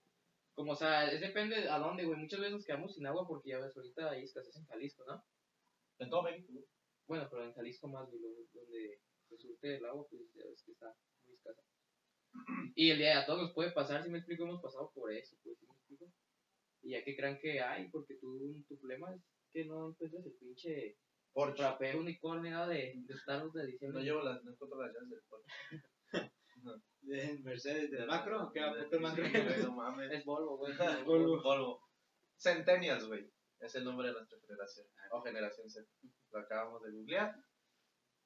[0.53, 2.19] como, o sea, es depende a dónde, güey.
[2.19, 5.23] Muchas veces nos quedamos sin agua porque ya ves, ahorita hay escasez en Jalisco, ¿no?
[5.99, 6.65] En todo México, güey.
[7.07, 8.21] Bueno, pero en Jalisco más, güey,
[8.53, 8.99] donde
[9.29, 11.61] se surte el agua, pues ya ves que está muy escasa.
[12.75, 15.11] Y el día de a todos nos puede pasar, si me explico, hemos pasado por
[15.13, 16.11] eso, pues, si me explico.
[16.81, 19.21] Y ya que crean que, ay, porque tú, tu problema es
[19.53, 20.97] que no encuentras el pinche
[21.33, 21.63] Porsche.
[21.63, 23.15] rapeo unicornio de, de
[23.53, 23.99] de diciembre.
[23.99, 25.51] No llevo las, no encuentro las llaves del Porsche.
[27.05, 28.51] ¿De Mercedes, Del- macro?
[28.53, 28.59] ¿Qué?
[28.61, 29.25] ¿A poco el macro?
[29.25, 30.11] sí, güey, no mames.
[30.11, 30.73] Es Volvo, güey.
[31.05, 31.41] Volvo.
[31.43, 31.81] Volvo.
[32.37, 33.29] Centennials, güey.
[33.59, 34.87] Es el nombre de nuestra generación.
[35.11, 35.87] O generación Z.
[36.31, 37.35] Lo acabamos de googlear.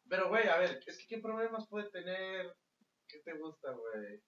[0.08, 2.56] Pero, güey, a ver, es que ¿qué problemas puede tener?
[3.08, 4.22] ¿Qué te gusta, güey?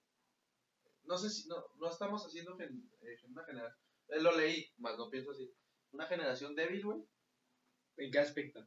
[1.04, 3.80] No sé si, no, no estamos haciendo gen- eh, una generación.
[4.24, 5.52] lo leí, más no pienso así.
[5.92, 7.00] Una generación débil, güey,
[7.98, 8.66] ¿En qué aspecto?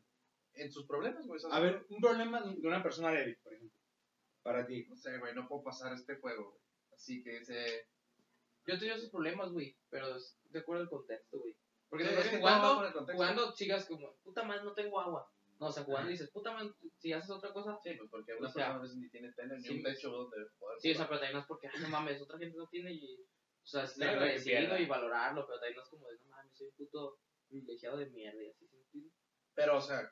[0.57, 1.41] en sus problemas, güey.
[1.51, 3.74] A ver, un problema de una persona débil, por ejemplo.
[4.45, 4.87] Para ti.
[4.89, 6.63] No sé, güey, no puedo pasar este juego, güey.
[6.93, 7.89] Así que ese.
[8.67, 11.57] Yo tenido esos problemas, güey, pero es de acuerdo al contexto, güey.
[11.89, 15.29] Porque Sí, es es que jugando, jugando sigas como, puta madre, no tengo agua.
[15.59, 18.49] No, o sea, jugando dices, puta madre, si haces otra cosa, Sí, pues porque una
[18.49, 20.95] O sea, persona a veces ni tiene tele ni un techo donde poder sí, o
[20.95, 23.67] sea, pero también no es porque, ay, no mames, otra gente no tiene y, o
[23.67, 26.75] sea, no, agradecido y valorarlo, pero también no es como de, no mames, soy un
[26.75, 29.13] puto privilegiado de mierda y así, ¿sí?
[29.55, 30.11] Pero, o sea,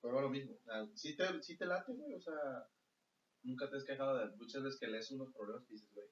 [0.00, 0.54] pero lo mismo.
[0.54, 2.14] O sea, sí te, sí te late, güey.
[2.14, 2.34] O sea,
[3.48, 6.06] nunca te has quejado de muchas veces que lees unos problemas y dices, güey.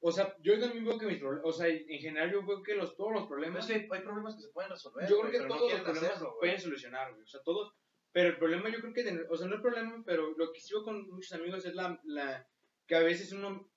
[0.00, 2.74] O sea, yo también veo que mis problemas, o sea, en general yo veo que
[2.74, 5.08] los, todos los Pero problemas, es que hay problemas que se pueden resolver.
[5.08, 7.22] yo creo que pero no todos los problemas hacerlo, se pueden solucionar, güey.
[7.22, 7.74] O sea, todos.
[8.12, 10.82] Pero el problema yo creo que, o sea, no el problema, pero lo que veo
[10.84, 12.48] con muchos amigos es la, la
[12.86, 13.70] que a veces uno,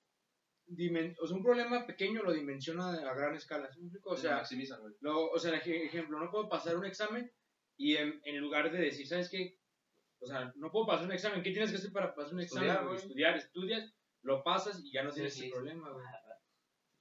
[0.68, 3.70] dimen- o sea, un problema pequeño lo dimensiona a gran escala.
[3.72, 3.80] ¿sí?
[4.04, 4.94] O Se sea, maximizan, güey.
[5.00, 7.30] Lo, o sea, ej- ejemplo, no puedo pasar un examen
[7.76, 9.58] y en, en lugar de decir, ¿sabes qué?
[10.20, 11.42] O sea, no puedo pasar un examen.
[11.42, 12.94] ¿Qué tienes que hacer para pasar un examen?
[12.94, 15.52] Estudiar, estudias, lo pasas y ya no tienes sí, ese sí.
[15.52, 16.04] problema, güey.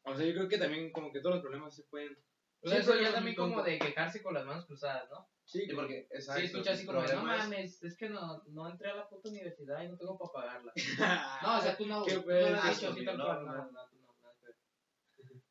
[0.04, 2.18] O sea, yo creo que también como que todos los problemas se pueden...
[2.62, 5.30] O sea, Sí, eso ya es también como de quejarse con las manos cruzadas, ¿no?
[5.44, 6.40] Sí, Sí, porque, exacto.
[6.42, 9.82] Sí, escucha así como no mames, es que no, no entré a la puta universidad
[9.84, 10.74] y no tengo para pagarla.
[11.00, 13.44] Ah, No, o sea, tú no, Qué tú no lo has no, no.
[13.44, 13.90] no, no, no.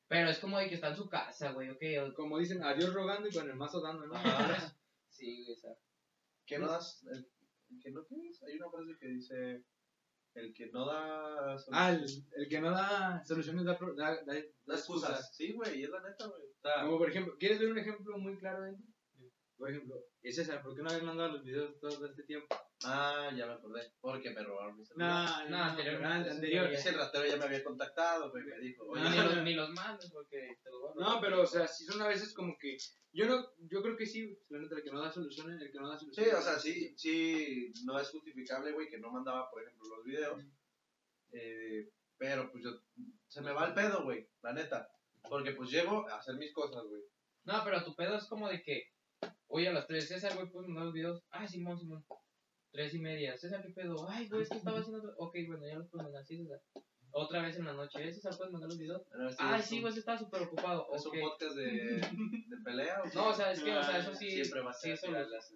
[0.06, 2.94] Pero es como de que está en su casa, güey, ok, o- Como dicen, adiós
[2.94, 4.14] rogando y con el mazo dando, ¿no?
[5.10, 5.74] Sí, güey, o sea,
[7.80, 8.42] que no no quieres.
[8.42, 9.64] Hay una frase que dice.
[10.34, 11.56] El que no da.
[11.72, 14.34] Ah, el, el que no da soluciones da, da, da,
[14.66, 15.34] da excusas.
[15.34, 16.42] Sí, güey, y es la neta, güey.
[16.84, 18.76] Como por ejemplo, ¿quieres ver un ejemplo muy claro de
[19.56, 22.54] Por ejemplo, es César, ¿por qué no habías mandado los videos todo este tiempo?
[22.84, 23.92] Ah, ya me acordé.
[24.00, 25.48] Porque me robaron mi celular.
[25.48, 26.66] No, No, anterior- ah, anterior.
[26.72, 28.44] Es que el ratero ya me había contactado, güey.
[28.44, 31.14] Me dijo, oye, ni, los, ni los mandes porque te lo voy a robar.
[31.14, 32.76] No, pero o sea, si son a veces como que
[33.12, 35.78] yo no yo creo que sí, la neta el que no da soluciones, el que
[35.80, 36.34] no da Sí, soluciones.
[36.34, 40.44] o sea, sí, sí, no es justificable, güey, que no mandaba, por ejemplo, los videos.
[41.32, 42.70] Eh, pero pues yo,
[43.26, 44.88] se me va el pedo, güey, la neta.
[45.28, 47.02] Porque pues llego a hacer mis cosas, güey.
[47.44, 48.92] No, pero tu pedo es como de que,
[49.48, 51.22] oye, a las 3, César, güey, puedes mandar los videos.
[51.30, 52.04] Ah, Simón, Simón.
[52.72, 53.36] Tres y media.
[53.36, 54.08] César, ¿qué pedo?
[54.08, 55.14] Ay, güey, es que estaba haciendo otro.
[55.18, 56.60] Ok, bueno, ya los puedes mandar, sí, César.
[57.10, 59.02] Otra vez en la noche, ¿eh, César, puedes mandar los videos?
[59.38, 60.86] Ay, es sí, un- güey, estaba súper ocupado.
[60.94, 61.14] ¿Es Ok.
[61.14, 63.14] un podcast de, de pelea o qué?
[63.14, 64.30] No, o sea, es que, o sea, eso sí.
[64.30, 65.54] Siempre va a sí, ser eso lo- las-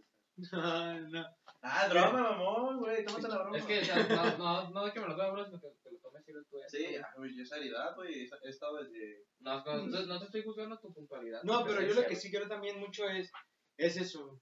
[0.54, 1.26] Ah, no.
[1.60, 3.58] Ah, broma, mamón, güey, tómate la broma.
[3.58, 5.68] Es que, o sea, no, no, no de que me lo tome, bro, sino que
[5.84, 6.70] te lo tomes sirve tu esto.
[6.78, 6.96] Sí, güey.
[6.96, 9.26] ah, güey, yo habilidad, güey, he estado desde...
[9.40, 11.42] No, no, no, no te estoy juzgando tu puntualidad.
[11.44, 13.30] No, pero yo lo que sí quiero también mucho es,
[13.76, 14.40] es eso.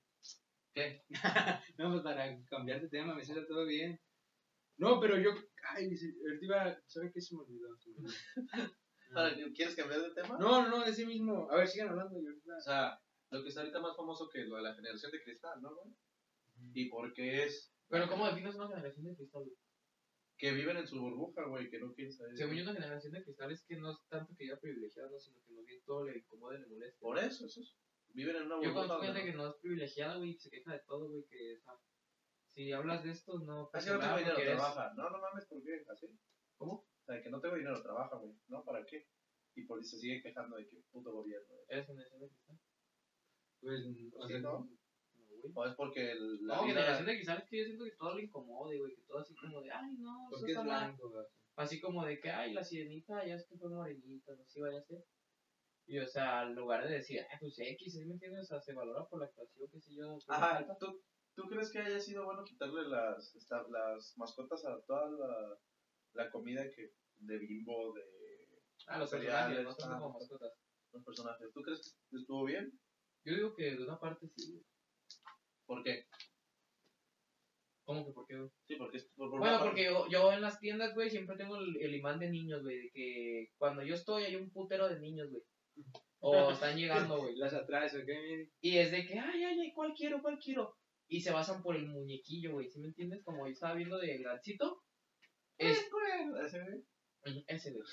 [0.75, 1.03] ¿Qué?
[1.79, 4.01] no, pues para cambiar de tema, me sale todo bien.
[4.77, 5.31] No, pero yo,
[5.75, 5.91] ay,
[6.41, 7.77] iba, ¿sabe qué se me olvidó?
[7.79, 8.15] Se me olvidó.
[9.13, 10.39] Para- ¿Quieres cambiar de tema?
[10.39, 11.51] No, no, no, de ese mismo.
[11.51, 12.19] A ver, sigan hablando.
[12.21, 15.11] y ahorita- O sea, lo que está ahorita más famoso que lo de la generación
[15.13, 15.95] de cristal, ¿no, güey?
[16.75, 19.43] Y porque es Pero ¿cómo defines una generación de cristal?
[19.45, 19.57] güey?
[20.37, 22.35] que viven en su burbuja, güey, que no quieren saber.
[22.35, 25.19] Según yo, una generación de cristal es que no es tanto que ya privilegiada, ¿no?
[25.19, 26.99] sino que más bien todo le incomoda y le molesta.
[26.99, 27.77] Por eso, eso es.
[28.14, 28.75] Viven en una Yo burbuja.
[28.75, 31.57] conozco donde gente que no es privilegiada, güey, que se queja de todo, güey, que
[31.57, 31.75] o sea,
[32.49, 34.57] si hablas de esto, no Así pasa no tengo dinero, eres...
[34.57, 34.92] trabaja.
[34.94, 35.85] No, no mames, ¿por qué?
[35.88, 36.07] ¿Así?
[36.57, 36.73] ¿Cómo?
[36.73, 38.35] O sea, que no tengo dinero, trabaja, güey.
[38.49, 38.64] ¿No?
[38.64, 39.07] ¿Para qué?
[39.55, 41.55] Y por se sigue quejando de que puto gobierno.
[41.68, 42.59] ¿Eres de cristal?
[43.61, 43.81] Pues,
[44.16, 44.68] o sea, ¿no?
[45.55, 48.14] O es porque el, la No, generación de cristal es que yo siento que todo
[48.14, 50.96] le incomode, güey, que todo así como de, ay, no, eso es está mal.
[51.57, 54.79] Así como de que, ay, la sirenita ya es que fue morenita, no sé vaya
[54.79, 55.05] a ser.
[55.87, 58.43] Y, o sea, en lugar de decir, ay, pues X, ¿sí me entiendes?
[58.43, 60.19] O sea, se valora por la actuación, qué sé yo.
[60.29, 60.64] Ajá.
[60.79, 61.03] ¿tú,
[61.35, 65.59] ¿tú crees que haya sido bueno quitarle las, esta- las mascotas a toda la,
[66.14, 68.03] la comida que de bimbo, de
[68.87, 70.53] Ah, los personajes, no son ah, como mascotas.
[70.93, 71.53] los personajes?
[71.53, 72.73] ¿Tú crees que estuvo bien?
[73.25, 74.62] Yo digo que de una parte sí.
[75.66, 76.07] ¿Por qué?
[77.85, 78.51] ¿Cómo que por qué, güey?
[78.66, 81.57] Sí, porque es por, por Bueno, porque yo, yo en las tiendas, güey, siempre tengo
[81.57, 85.01] el, el imán de niños, güey, de que cuando yo estoy hay un putero de
[85.01, 85.43] niños, güey.
[86.21, 87.37] O están llegando, güey.
[87.37, 88.09] Las atrás, ¿ok?
[88.61, 90.77] Y es de que, ay, ay, ay, ¿cuál quiero, cuál quiero?
[91.09, 93.23] Y se basan por el muñequillo, güey, ¿sí me entiendes?
[93.25, 94.83] Como yo estaba viendo de Grancito.
[95.59, 97.45] Es, parte- ese, güey.
[97.49, 97.85] Ese, güey.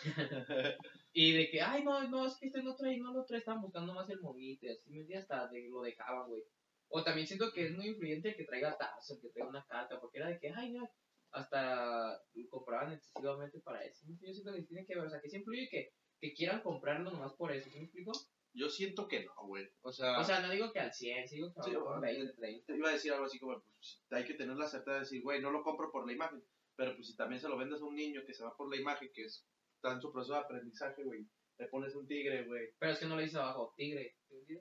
[1.13, 3.62] y de que, ay, no, no, es que este no trae, no lo trae, estaban
[3.62, 6.43] buscando más el monito, así me entiendes, hasta de, lo dejaban, güey.
[6.89, 9.65] O también siento que es muy influyente el que traiga tazo, el que traiga una
[9.65, 10.89] carta, porque era de que, ay, no,
[11.32, 14.06] hasta lo compraban excesivamente para eso.
[14.21, 17.12] Yo siento que tiene que ver, o sea, que sí influye que, que quieran comprarlo
[17.12, 18.12] nomás por eso, ¿sí me explico?
[18.53, 19.69] Yo siento que no, güey.
[19.82, 21.97] O sea, O sea, no digo que al 100, sí digo que Sí, lo mejor
[21.97, 22.65] o- 20, 30.
[22.65, 25.21] te iba a decir algo así como, pues, hay que tener la certeza de decir,
[25.21, 26.43] güey, no lo compro por la imagen.
[26.75, 28.80] Pero pues si también se lo vendes a un niño que se va por la
[28.80, 31.25] imagen, que es, está en su proceso de aprendizaje, güey,
[31.60, 32.69] le pones un tigre, güey.
[32.80, 34.15] Pero es que no le dice abajo, tigre,
[34.47, 34.60] ¿sí?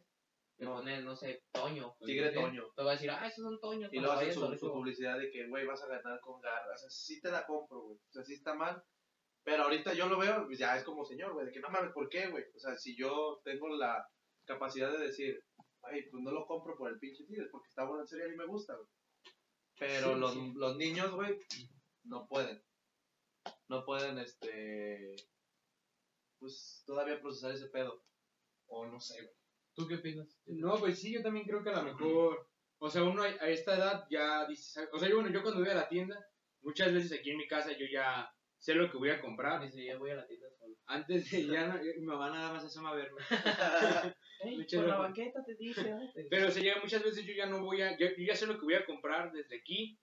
[0.58, 1.94] Le pones, no sé, Toño.
[2.04, 2.34] Tigre ¿sí?
[2.36, 2.64] Toño.
[2.74, 3.92] Te va a decir, ah, esos son Toños.
[3.92, 6.76] Y luego su, sobre su su- publicidad de que, güey, vas a ganar con garras.
[6.76, 7.96] O sea, sí te la compro, güey.
[7.98, 8.82] O sea, sí está mal.
[9.46, 11.92] Pero ahorita yo lo veo, pues ya es como señor, güey, de que no mames,
[11.92, 12.42] ¿por qué, güey?
[12.56, 14.04] O sea, si yo tengo la
[14.44, 15.40] capacidad de decir,
[15.82, 18.36] ay, pues no lo compro por el pinche tigre, porque está bueno el cereal y
[18.36, 18.88] me gusta, güey.
[19.78, 20.52] Pero Sí, los, sí.
[20.56, 21.38] los niños, güey,
[22.02, 22.60] no pueden.
[23.68, 25.14] No pueden, este.
[26.40, 28.02] Pues todavía procesar ese pedo.
[28.66, 29.34] O no sé, güey.
[29.76, 30.40] ¿Tú qué opinas?
[30.46, 33.48] No, pues sí, yo también creo que a lo mejor, o sea, uno a a
[33.48, 36.18] esta edad ya dice, o sea, yo, bueno, yo cuando voy a la tienda,
[36.62, 39.62] muchas veces aquí en mi casa yo ya sé lo que voy a comprar.
[39.62, 40.74] Dice, ya voy a la tienda solo.
[40.86, 43.20] Antes de ya, no, mi mamá nada más asoma a verme.
[44.44, 47.32] Ey, por la banqueta te dice, ah, te- Pero o sea, ya muchas veces yo
[47.34, 49.98] ya no voy a, yo, yo ya sé lo que voy a comprar desde aquí,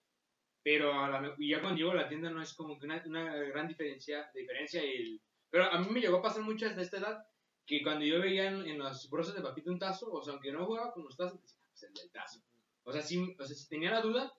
[0.63, 3.01] pero a la, y ya cuando llego a la tienda no es como que una,
[3.05, 6.97] una gran diferencia, diferencia el, pero a mí me llegó a pasar muchas de esta
[6.97, 7.23] edad,
[7.65, 10.51] que cuando yo veía en, en los brozos de papito un tazo, o sea, aunque
[10.51, 12.39] no jugaba con los tazos, decía, "Ah, pues el del tazo.
[12.83, 14.33] O sea, si, o sea, si tenía la duda,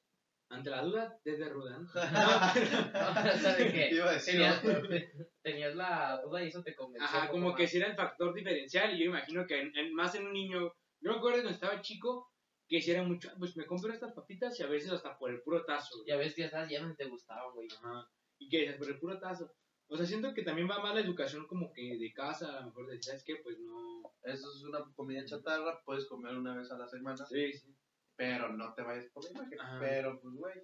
[0.51, 1.87] ante la duda, desde ruda, ¿no?
[1.89, 4.73] o sea, de que Iba a decir, tenías, ¿no?
[5.43, 7.07] tenías la duda y eso te convenció.
[7.09, 10.15] Ajá, como que si era el factor diferencial y yo imagino que en- en- más
[10.15, 12.31] en un niño, yo me acuerdo cuando estaba chico
[12.69, 15.31] que si era mucho, "Ah, pues me compro estas papitas y a veces hasta por
[15.31, 15.97] el puro tazo.
[15.97, 16.09] güey".
[16.09, 17.69] Ya ves que ya estabas lleno y te gustaban, güey.
[17.77, 18.09] Ajá.
[18.39, 19.51] Y que dices, por el puro tazo.
[19.87, 22.67] O sea, siento que también va más la educación como que de casa, a lo
[22.69, 23.37] mejor de, ¿sabes qué?
[23.43, 24.03] Pues no.
[24.23, 27.25] Eso es una comida chatarra, puedes comer una vez a la semana.
[27.27, 27.77] Sí, sí.
[28.17, 29.61] Pero no te vayas por la imagen.
[29.61, 29.79] Ajá.
[29.81, 30.55] Pero, pues, güey,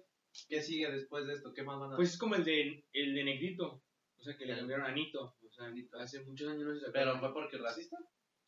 [0.47, 1.53] ¿qué sigue después de esto?
[1.53, 3.83] ¿Qué más van a Pues es como el de, el de Negrito.
[4.17, 5.35] O sea, que le cambiaron a Nito.
[5.41, 7.19] O sea, hace muchos años no se Pero acuerdan.
[7.19, 7.97] fue porque racista.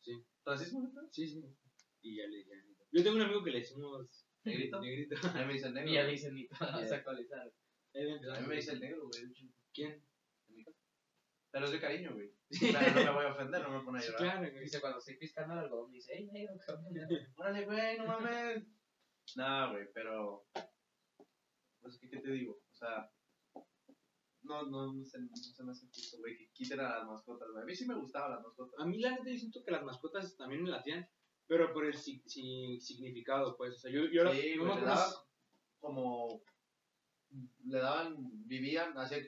[0.00, 0.12] Sí.
[0.44, 0.90] ¿Racismo?
[1.10, 1.44] Sí, sí.
[2.02, 2.84] Y ya le dije a Nito.
[2.92, 4.80] Yo tengo un amigo que le decimos ¿Negrito?
[4.80, 5.16] Negrito.
[5.28, 5.90] A mí me dice el negro.
[5.90, 6.12] Y ya güey.
[6.12, 7.40] dicen ni vas a actualizar.
[7.94, 9.32] A mí me dice el negro, güey.
[9.72, 10.02] ¿Quién?
[11.50, 12.30] Pero es de cariño, güey.
[12.60, 14.22] Pero no me voy a ofender, no me pone a Sí, llorar.
[14.38, 14.64] claro, güey.
[14.64, 16.92] Dice, cuando estoy piscando el algodón, dice, ey, negro, cabrón.
[17.36, 18.64] Órale, güey, no mames.
[19.36, 20.46] Nah, güey, pero.
[21.80, 22.52] Pues, ¿qué, ¿qué te digo?
[22.70, 23.10] O sea.
[24.42, 27.48] No, no, no se, no se me hace justo, güey, que quiten a las mascotas,
[27.50, 27.62] güey.
[27.62, 28.78] A mí sí me gustaban las mascotas.
[28.78, 31.08] A mí la neta yo siento que las mascotas también me latían,
[31.46, 33.74] pero por el si- si- significado, pues.
[33.76, 35.10] O sea, yo, yo Sí, no güey, le daban
[35.80, 36.42] como.
[37.64, 39.18] Le daban, vivían, o sea,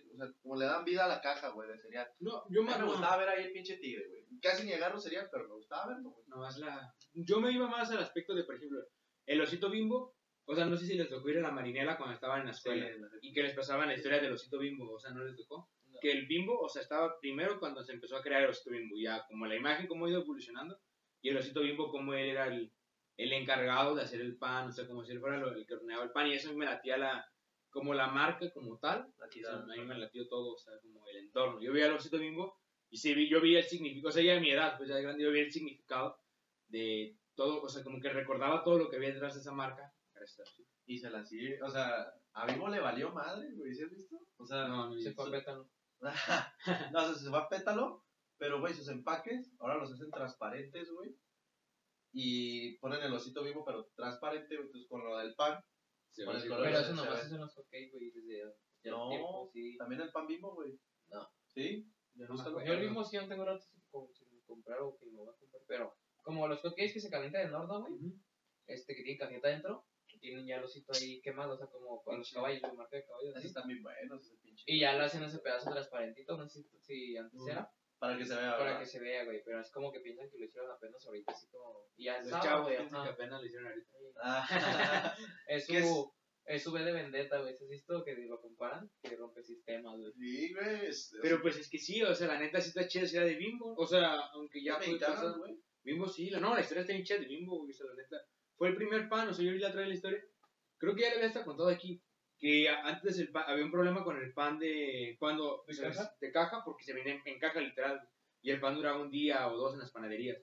[0.43, 2.09] como le daban vida a la caja, güey, de cereal.
[2.21, 4.27] No, yo A me, no, gustaba ver ahí el pinche tigre, güey.
[4.41, 6.25] Casi ni agarro cereal, pero me gustaba verlo, güey.
[6.29, 8.79] nomás la, yo me iba más al aspecto de, por ejemplo,
[9.27, 10.17] el osito bimbo.
[10.49, 12.53] O sea, no sé si les tocó ir a la marinela cuando estaban en la
[12.53, 12.89] escuela.
[12.89, 14.93] Sí, Y que les pasaban la historia del osito bimbo.
[14.93, 15.69] O sea, ¿no les tocó?
[16.01, 18.97] que el bimbo, o sea, estaba primero cuando se empezó a crear el osito bimbo,
[18.99, 20.79] ya como la imagen cómo ha ido evolucionando,
[21.23, 22.73] y el osito bimbo como él era el,
[23.17, 26.05] el encargado de hacer el pan, o sea, como si él fuera el que horneaba
[26.05, 27.27] el pan, y eso me latía la,
[27.71, 31.07] como la marca como tal, o sea, a mí me latió todo, o sea, como
[31.09, 31.61] el entorno.
[31.61, 32.59] Yo veía el osito bimbo,
[32.89, 35.03] y sí, yo vi el significado, o sea, ya de mi edad, pues ya de
[35.03, 36.19] grande, yo vi el significado
[36.69, 39.93] de todo, o sea, como que recordaba todo lo que había detrás de esa marca.
[40.87, 44.17] Y se la sigue, o sea, a Vivo le valió madre, güey, ¿sí has visto?
[44.39, 45.71] O sea, No, no, Se fue a pétalo.
[46.93, 48.05] no, o sea, se va a pétalo,
[48.39, 51.15] pero, güey, sus empaques ahora los hacen transparentes, güey.
[52.13, 55.63] Y ponen el osito vivo, pero transparente, güey, entonces con lo del pan.
[56.11, 58.39] se Con el color Pero eso nomás es en los hotcakes, güey, desde
[58.83, 59.77] ya No, tiempo, sí.
[59.77, 60.79] También el pan bimbo, güey.
[61.09, 61.29] No.
[61.49, 61.93] ¿Sí?
[62.15, 62.65] Ya no.
[62.65, 65.63] Yo el mismo sí no tengo rato sin comprar o que me voy a comprar,
[65.67, 67.95] pero como los hotcakes que se calientan en horno, güey,
[68.67, 72.03] este que tienen cajeta adentro, que tienen ya el osito ahí quemado, o sea, como
[72.03, 73.47] con los caballos, la marca de caballos, así.
[73.47, 74.65] están bien buenos, ese pinche.
[74.67, 78.27] Y ya lo hacen ese pedazo transparentito, no sé si, si antes era, Para que
[78.27, 78.81] se vea, para ¿verdad?
[78.81, 81.47] que se vea, güey, pero es como que piensan que lo hicieron apenas ahorita, así
[81.47, 83.91] como, y ya chavos güey, piensan que apenas lo hicieron ahorita.
[84.21, 84.49] Ah,
[85.47, 86.13] Es su,
[86.47, 88.91] es su B de vendetta, güey, ¿has visto que lo comparan?
[89.01, 90.13] Que rompe sistemas, güey.
[90.13, 90.91] sí, güey.
[91.23, 93.75] Pero pues es que sí, o sea, la neta sí está chida, era de Bimbo.
[93.77, 95.61] O sea, aunque ya ya güey.
[95.87, 97.95] Bimbo sí, la, no, la historia está bien chida de Bimbo, güey, o sea, la
[97.95, 98.17] neta.
[98.57, 100.21] Fue el primer pan, o sea, yo otra vez la historia.
[100.79, 102.03] Creo que ya le había hasta contado aquí.
[102.39, 105.17] Que antes el pan, había un problema con el pan de.
[105.19, 106.15] cuando ¿De o sea, caja?
[106.21, 108.01] de caja, porque se venía en, en caja literal.
[108.43, 110.39] Y el pan duraba un día o dos en las panaderías.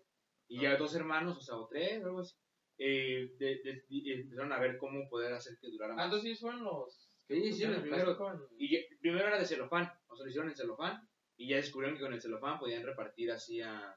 [0.48, 0.78] Y ya Ah.
[0.78, 2.36] dos hermanos, o sea, o tres, o algo así,
[2.80, 6.06] eh, de- de- empezaron a ver cómo poder hacer que durara Ah, más.
[6.06, 7.10] entonces ellos fueron los...
[7.28, 8.18] Sí, sí, pusieron los primeros.
[8.58, 11.98] Y ya- primero era de celofán, o sea, lo hicieron en celofán, y ya descubrieron
[11.98, 13.96] que con el celofán podían repartir así a,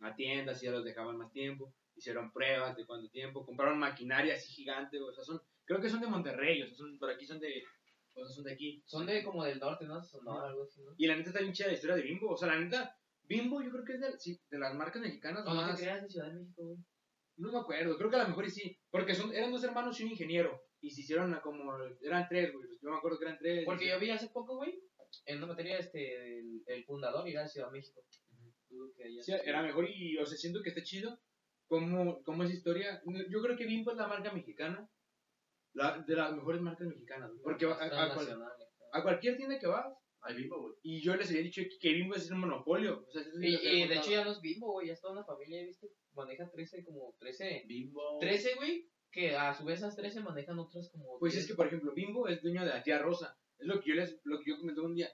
[0.00, 4.34] a tiendas, y ya los dejaban más tiempo, hicieron pruebas de cuánto tiempo, compraron maquinaria
[4.34, 7.26] así gigante, o sea, son, creo que son de Monterrey, o sea, son, por aquí
[7.26, 7.62] son de,
[8.14, 8.82] o sea, son de aquí.
[8.86, 10.02] Son de como del norte, ¿no?
[10.02, 10.94] Sonora, algo así, ¿no?
[10.96, 13.62] Y la neta está bien chida la historia de Bimbo, o sea, la neta, Bimbo
[13.62, 16.02] yo creo que es de, sí, de las marcas mexicanas No, no más, te creas
[16.02, 16.78] de Ciudad de México, güey.
[17.36, 20.04] no me acuerdo, creo que a lo mejor sí, porque son, eran dos hermanos y
[20.04, 23.64] un ingeniero, y se hicieron como, eran tres, güey, yo me acuerdo que eran tres.
[23.64, 24.78] Porque yo vi hace poco, güey,
[25.24, 28.02] en una materia, este, el, el fundador era de Ciudad de México.
[28.68, 31.18] Dudo que haya Sí, era mejor y, o sea, siento que está chido
[31.66, 33.02] cómo, cómo es historia.
[33.30, 34.88] Yo creo que Bimbo es la marca mexicana,
[35.74, 37.42] la, de las mejores marcas mexicanas, güey.
[37.42, 38.52] porque a, a- a cual- nacional.
[38.92, 40.74] a cualquier tienda que vas, Hay bimbo, güey.
[40.82, 43.04] y yo les había dicho que Bimbo es un monopolio.
[43.06, 45.00] O sea, eso sí Y, y de hecho ya no es bimbo, güey, ya es
[45.00, 45.88] toda una familia, ¿viste?
[46.14, 47.64] Maneja 13, como 13.
[47.66, 48.18] Bimbo.
[48.20, 51.18] 13, güey, que a su vez esas 13 manejan otras como.
[51.18, 51.48] Pues es 10.
[51.48, 53.38] que, por ejemplo, Bimbo es dueño de la tía Rosa.
[53.58, 55.10] Es lo que yo les, lo que yo comenté un día.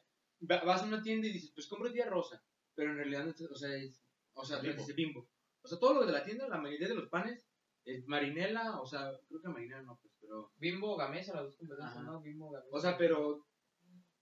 [0.50, 2.42] Va- Vas a una tienda y dices, pues compro tía Rosa.
[2.74, 4.02] Pero en realidad, no es- o sea, es,
[4.34, 4.78] o sea, Bimbo.
[4.78, 5.28] dice Bimbo.
[5.62, 7.46] O sea, todo lo de la tienda, la mayoría de los panes,
[7.84, 10.52] es marinela, o sea, creo que marinela no, pues, pero...
[10.56, 12.04] Bimbo Gamesa, las dos competencias, Ajá.
[12.04, 12.20] ¿no?
[12.20, 12.68] Bimbo Gamesa.
[12.76, 13.44] O sea, pero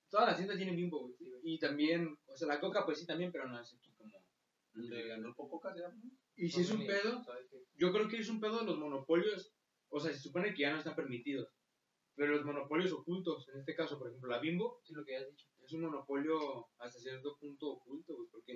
[0.09, 1.15] todas las tiendas tienen Bimbo, güey.
[1.43, 4.11] Y también, o sea, la Coca, pues sí, también, pero no es aquí como...
[4.73, 5.75] De Grupo Coca.
[6.37, 7.23] Y si es un pedo,
[7.77, 9.53] yo creo que es un pedo de los monopolios,
[9.89, 11.49] o sea, se supone que ya no están permitidos.
[12.15, 15.27] Pero los monopolios ocultos, en este caso, por ejemplo, la Bimbo, Sí, lo que has
[15.29, 15.47] dicho.
[15.77, 18.55] Es un monopolio hasta cierto punto oculto, güey, porque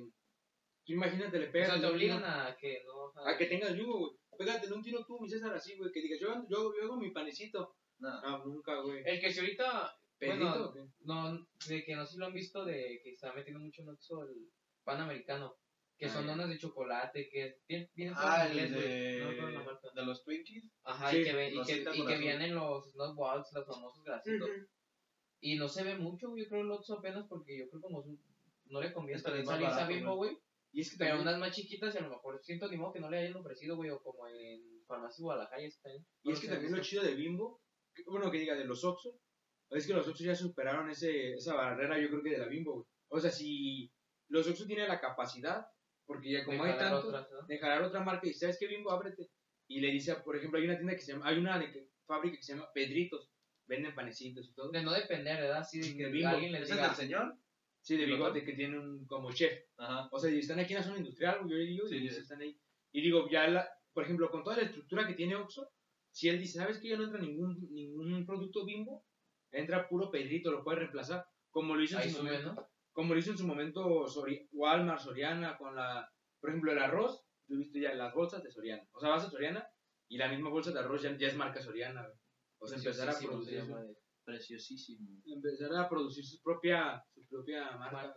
[0.85, 3.12] tú imagínate, le O pegas sea, te obligan a que no.
[3.27, 4.12] a que tengas Bimbo, güey.
[4.37, 7.11] Pégate un tiro tú, mi César, así, güey, que digas, yo, yo, yo hago mi
[7.12, 7.77] panecito.
[7.98, 9.03] No, nunca, güey.
[9.07, 9.94] El que si ahorita.
[10.18, 10.90] ¿Pedito bueno, o?
[11.00, 13.88] No, de que no sé si lo han visto, de que está metiendo mucho en
[13.90, 14.48] Oxxo el
[14.85, 15.55] pan americano.
[15.96, 16.31] Que Ah, son ya.
[16.33, 18.70] donas de chocolate, que vienen Ah, en inglés.
[18.72, 20.64] No de, de los Twinkies.
[20.83, 22.24] Ajá, Sí, y que, ven- y que, rosita y con que azul.
[22.24, 24.50] vienen los snowballs, los famosos grasitos.
[25.46, 28.18] Y no se ve mucho, yo creo el Oxxo apenas porque yo creo como su-
[28.66, 30.38] no le conviene que salirse a Bimbo, güey.
[30.72, 32.92] Y es que Pero también, unas más chiquitas y a lo mejor siento ni modo
[32.94, 36.02] que no le hayan ofrecido, güey, o como en Farmacia Guadalajara y está ahí.
[36.22, 37.61] y es que también lo chido de Bimbo,
[37.94, 39.20] que- bueno, que diga de los Oxxo,
[39.70, 42.72] es que los Oxxo ya superaron ese, esa barrera, yo creo que de la Bimbo,
[42.76, 42.87] güey.
[43.09, 43.92] O sea, si
[44.28, 45.66] los Oxxo tienen la capacidad,
[46.07, 47.46] porque ya como de hay tanto, otras, ¿no?
[47.46, 48.90] de jalar otra marca y ¿sabes qué, Bimbo?
[48.90, 49.28] Ábrete.
[49.68, 51.88] Y le dice, por ejemplo, hay una tienda que se llama, hay una de que,
[52.07, 53.30] fábrica que se llama Pedritos,
[53.66, 54.70] venden panecitos y todo.
[54.70, 55.59] De no depender, ¿verdad?
[55.59, 56.29] Así de que De Bimbo.
[56.29, 57.37] alguien les ¿Es el diga, del señor?
[57.81, 59.53] Sí, de ¿Y los bigote, que tiene un, como chef.
[59.77, 60.09] Ajá.
[60.11, 62.20] O sea, y están aquí en la zona industrial, yo digo, Sí, y sí.
[62.20, 62.59] están ahí.
[62.92, 65.70] Y digo, ya, la, por ejemplo, con toda la estructura que tiene Oxxo,
[66.11, 69.05] si él dice, ¿sabes que ya no entra ningún, ningún producto bimbo?
[69.50, 71.27] Entra puro Pedrito, lo puede reemplazar.
[71.50, 72.55] Como lo hizo en ahí su sube, momento.
[72.55, 72.68] ¿no?
[72.92, 77.24] Como lo hizo en su momento Sori- Walmart, Soriana, con la, por ejemplo, el arroz,
[77.48, 78.87] yo he visto ya las bolsas de Soriana.
[78.92, 79.66] O sea, vas a Soriana
[80.09, 82.07] y la misma bolsa de arroz ya, ya es marca Soriana.
[82.66, 85.22] Sea, empezar a producir, su, Preciosísimo.
[85.27, 88.16] empezar a producir su propia, su propia marca.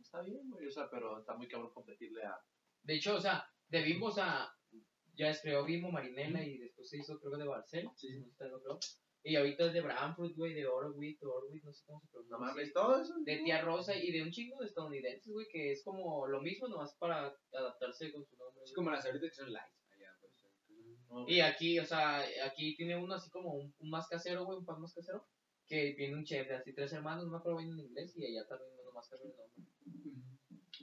[0.00, 0.66] Está bien, güey.
[0.66, 2.36] O sea, pero está muy cabrón competirle a.
[2.82, 4.48] De hecho, o sea, de Bimbo, o sea,
[5.14, 7.88] Ya es creó Bimbo, Marinela y después se hizo creo que de Barcel.
[7.94, 8.20] Sí, sí.
[8.20, 8.78] no sé, no creo.
[9.22, 12.36] Y ahorita es de Bramfruit, güey, de Orwit, Orwit, no sé cómo se pronuncia.
[12.38, 13.14] No mames, todo eso.
[13.20, 16.68] De Tía Rosa y de un chingo de estadounidenses, güey, que es como lo mismo,
[16.68, 18.62] nomás para adaptarse con su nombre.
[18.62, 18.74] Güey.
[18.74, 19.79] como las ahorita que son lights.
[21.10, 24.58] No, Y aquí, o sea, aquí tiene uno así como un, un más casero, güey,
[24.58, 25.26] un pan más casero,
[25.66, 28.24] que tiene un chef de así tres hermanos, no me acuerdo bien en inglés, y
[28.24, 29.66] allá también uno más casero nombre.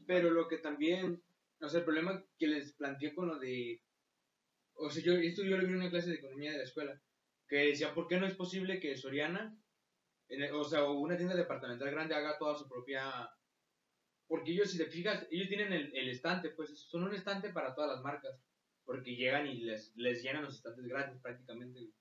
[0.05, 1.21] Pero lo que también,
[1.61, 3.81] o sea, el problema que les planteé con lo de,
[4.75, 7.01] o sea, yo, esto yo lo vi en una clase de economía de la escuela,
[7.47, 9.57] que decía, ¿por qué no es posible que Soriana,
[10.27, 13.29] en o sea, o una tienda departamental grande haga toda su propia,
[14.27, 17.73] porque ellos, si te fijas, ellos tienen el, el estante, pues son un estante para
[17.73, 18.41] todas las marcas,
[18.87, 21.81] porque llegan y les, les llenan los estantes gratis prácticamente.
[21.81, 21.93] güey.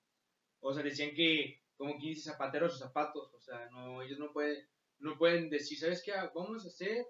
[0.61, 4.31] O sea, decían que, como quien dice, zapateros o zapatos, o sea, no, ellos no
[4.31, 4.65] pueden,
[4.99, 6.13] no pueden decir, ¿sabes qué?
[6.33, 7.05] Vamos a hacer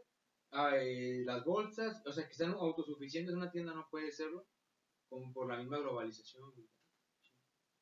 [0.51, 4.47] ah, eh, las bolsas, o sea, que sean autosuficientes, una tienda no puede serlo,
[5.09, 6.51] como por la misma globalización.
[6.55, 6.67] güey.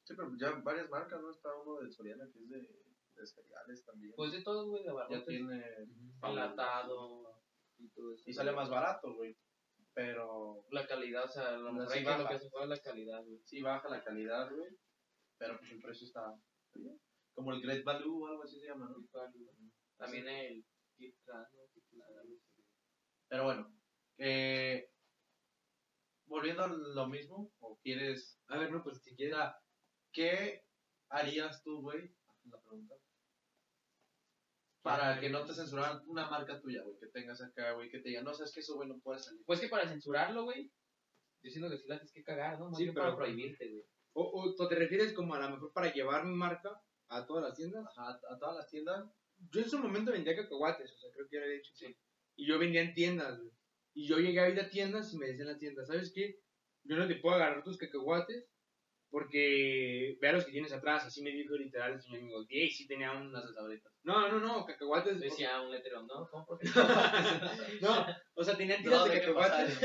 [0.04, 1.32] Sí, pero ya varias marcas, ¿no?
[1.32, 4.14] Está uno de Soriana que es de, de cereales también.
[4.18, 5.64] Pues de todos, güey, de ya barrotes, tiene.
[6.22, 7.42] enlatado
[7.80, 8.30] y todo eso.
[8.30, 9.36] Y sale más barato, güey.
[9.96, 12.30] Pero La calidad, o sea, lo No, sí que lo baja.
[12.30, 13.40] que se es la calidad, güey.
[13.46, 14.78] sí baja la calidad, güey.
[15.38, 16.38] Pero pues el precio está
[16.74, 17.00] bien.
[17.34, 19.08] Como el Great Value o algo así se llama, ¿no?
[19.98, 20.66] También el
[20.98, 21.16] Kit.
[23.30, 23.74] Pero bueno,
[24.18, 24.92] eh,
[26.26, 29.38] volviendo a lo mismo, o quieres, A ver, no, pues si quieres,
[30.12, 30.66] ¿qué
[31.10, 32.14] harías tú, güey?
[32.50, 32.96] La pregunta.
[34.86, 38.10] Para que no te censuraran una marca tuya, güey, que tengas acá, güey, que te
[38.10, 39.42] digan, no, sabes que eso, güey, no puede salir.
[39.44, 40.72] Pues que para censurarlo, güey,
[41.44, 42.70] yo siento que sí la tienes que cagar, ¿no?
[42.70, 43.84] Más Sí, pero- para prohibirte, güey.
[44.14, 46.70] o, o te refieres como a lo mejor para llevar mi marca
[47.10, 47.84] a todas las tiendas.
[47.98, 49.06] Ajá, a todas las tiendas.
[49.52, 51.74] Yo en su momento vendía cacahuates, o sea, creo que ya lo he dicho.
[52.38, 53.52] Y yo vendía en tiendas, güey.
[53.96, 56.40] Y yo llegué a ir a tiendas y me decían las tiendas, ¿sabes qué?
[56.84, 58.48] Yo no te puedo agarrar tus cacahuates
[59.10, 61.06] porque vea los que tienes atrás.
[61.06, 62.46] Así me dijo literal el señor Miguel.
[62.50, 63.90] Y sí tenía unas ahorita.
[64.06, 65.20] No, no, no, cacahuates.
[65.20, 66.30] Decía un letrero, ¿no?
[66.30, 66.46] ¿Cómo?
[66.46, 66.68] Porque
[67.82, 69.80] No, o sea, tenían tiras de cacahuates.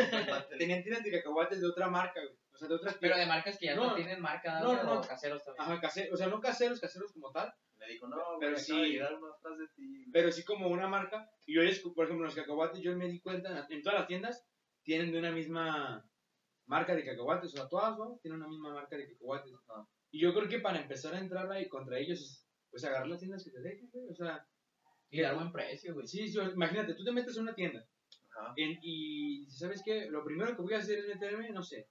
[0.59, 2.37] tenían tiras de cacahuates de otra marca, güey.
[2.53, 4.83] O sea, de otras Pero de marcas que ya no, No, tienen marca, no, ¿no?
[4.83, 5.01] no, no.
[5.01, 5.65] O caseros también.
[5.67, 8.79] Ajá, caseros, o sea, no caseros, caseros como tal, Me dijo, no, Pero güey, sí.
[8.79, 10.05] de llegar de ti.
[10.13, 11.31] pero sí como una marca.
[11.47, 11.63] Y yo,
[11.95, 14.47] por ejemplo, los cacahuates, yo me di cuenta, en todas las tiendas
[14.83, 16.05] tienen de una misma
[16.67, 18.19] marca de cacahuates, o sea, todas, ¿no?
[18.23, 19.53] Tienen una misma marca de cacahuates.
[20.11, 23.45] Y yo creo que para empezar a entrar ahí contra ellos, pues agarrar las tiendas
[23.45, 24.47] que te dejen, güey, o sea,
[25.11, 26.07] Y dar buen precio, güey.
[26.07, 27.85] sí, sí, imagínate, tú te metes a una tienda
[28.37, 28.53] Ajá.
[28.57, 30.09] en- y, ¿sabes qué?
[30.09, 31.89] Lo primero que voy a hacer es meterme, no sé,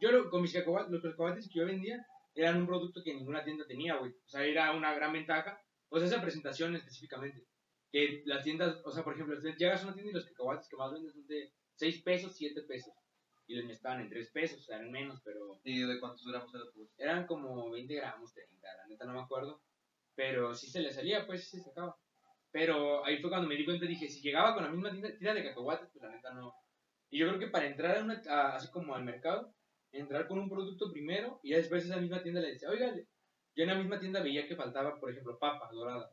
[0.00, 3.44] yo lo- con mis cacahuates, los cacahuates que yo vendía eran un producto que ninguna
[3.44, 7.44] tienda tenía, güey, o sea, era una gran ventaja, o sea, esa presentación específicamente,
[7.92, 10.76] que las tiendas, o sea, por ejemplo, llegas a una tienda y los cacahuates que
[10.76, 12.94] más venden son de 6 pesos, 7 pesos,
[13.46, 16.54] y les estaban en 3 pesos, o sea, eran menos, pero ¿Y de cuántos gramos
[16.54, 16.88] era tu?
[16.98, 19.60] eran como 20 gramos, 30, la neta no me acuerdo.
[20.14, 21.96] Pero sí se le salía, pues se sacaba.
[22.52, 25.44] Pero ahí fue cuando me di cuenta, dije, si llegaba con la misma tira de
[25.44, 26.54] cacahuates, pues la neta no.
[27.10, 29.54] Y yo creo que para entrar a una, a- así como al mercado,
[29.92, 33.68] entrar con un producto primero y después esa misma tienda le decía, oiga, yo en
[33.68, 36.10] la misma tienda veía que faltaba, por ejemplo, papa dorada.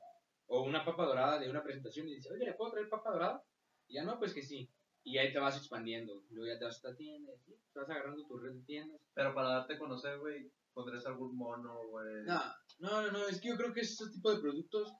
[0.47, 3.43] O una papa dorada de una presentación y dice, oye, ¿le puedo traer papa dorada?
[3.87, 4.69] Y ya no, pues que sí.
[5.03, 6.23] Y ahí te vas expandiendo.
[6.29, 8.99] Luego ya te vas a esta tienda y te vas agarrando tu red de tiendas.
[9.13, 12.23] Pero para darte a conocer, güey, pondrías algún mono, güey.
[12.25, 12.39] No,
[12.79, 14.93] no, no, no, es que yo creo que ese tipo de productos,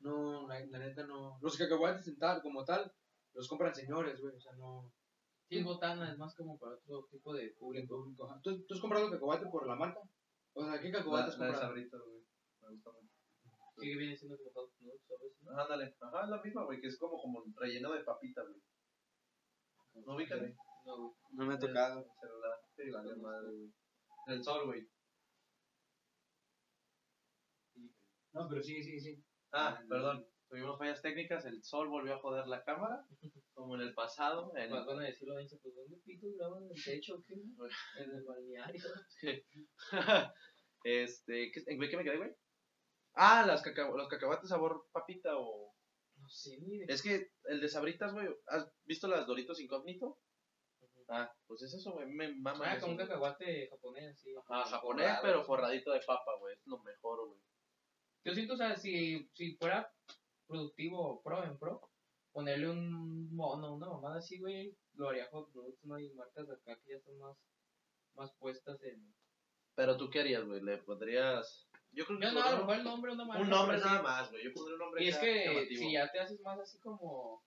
[0.00, 1.38] no, la, la neta no.
[1.40, 2.92] Los cacahuates en tal, como tal,
[3.34, 4.92] los compran señores, güey, o sea, no.
[5.48, 8.04] Sí, es botana, es más como para otro tipo de público.
[8.42, 10.00] ¿Tú, ¿Tú has comprado cacahuate por la marca?
[10.54, 11.68] O sea, ¿qué La, cacahuate has la de comprado?
[11.68, 12.22] sabritas, güey.
[12.62, 13.14] Me gusta mucho.
[13.78, 15.32] Sí, viene siendo Nuts, ¿sabes?
[15.42, 15.50] ¿no?
[15.52, 15.96] Ándale.
[16.00, 18.60] Ajá, es la misma, güey, que es como, como relleno de papita, güey.
[20.04, 20.56] ¿No ubican?
[20.84, 21.12] No, güey.
[21.32, 22.04] No me El celular.
[22.76, 23.72] Sí, vale madre, güey.
[24.26, 24.88] El sol, güey.
[28.32, 29.22] No, pero sí, sí, sí.
[29.52, 30.26] Ah, perdón.
[30.48, 33.06] Tuvimos fallas técnicas, el sol volvió a joder la cámara,
[33.54, 34.52] como en el pasado.
[34.56, 37.34] En Van a decirlo, dice, pues ¿dónde pito graban en el techo qué?
[37.98, 38.82] En el balneario.
[40.84, 42.34] este, ¿qué, ¿en qué me quedé, güey?
[43.14, 45.74] Ah, las caca- los cacahuates sabor papita o...
[46.16, 50.18] No sé, ni de Es que el de sabritas, güey, ¿has visto las Doritos Incógnito?
[51.08, 54.34] Ah, pues es eso, güey, me mama Ah, como un cacahuate japonés, así.
[54.36, 57.40] Ajá, japonés, pero forradito de papa, güey, es lo mejor, güey.
[58.24, 59.92] Yo siento, o sea, si, si fuera
[60.46, 61.80] productivo pro en pro,
[62.32, 66.76] ponerle un mono, una mamada así, güey, lo haría Hot Nuts, no hay marcas acá
[66.82, 67.36] que ya están más,
[68.14, 69.14] más puestas en...
[69.74, 71.68] Pero tú qué harías, güey, le pondrías...
[71.92, 73.42] Yo creo que Yo no, a lo mejor el nombre, una marca.
[73.42, 75.82] un nombre nada más, güey, yo pondría un nombre Y es que llamativo.
[75.82, 77.42] si ya te haces más así como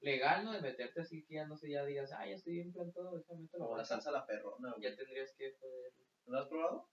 [0.00, 0.52] legal, ¿no?
[0.52, 3.42] De meterte así que ya no sé, ya digas, ah, ya estoy bien plantado, déjame
[3.42, 3.84] la Como la bolsa".
[3.94, 4.82] salsa a la perrona, güey.
[4.82, 5.92] Ya tendrías que poder.
[6.26, 6.88] ¿Lo has probado?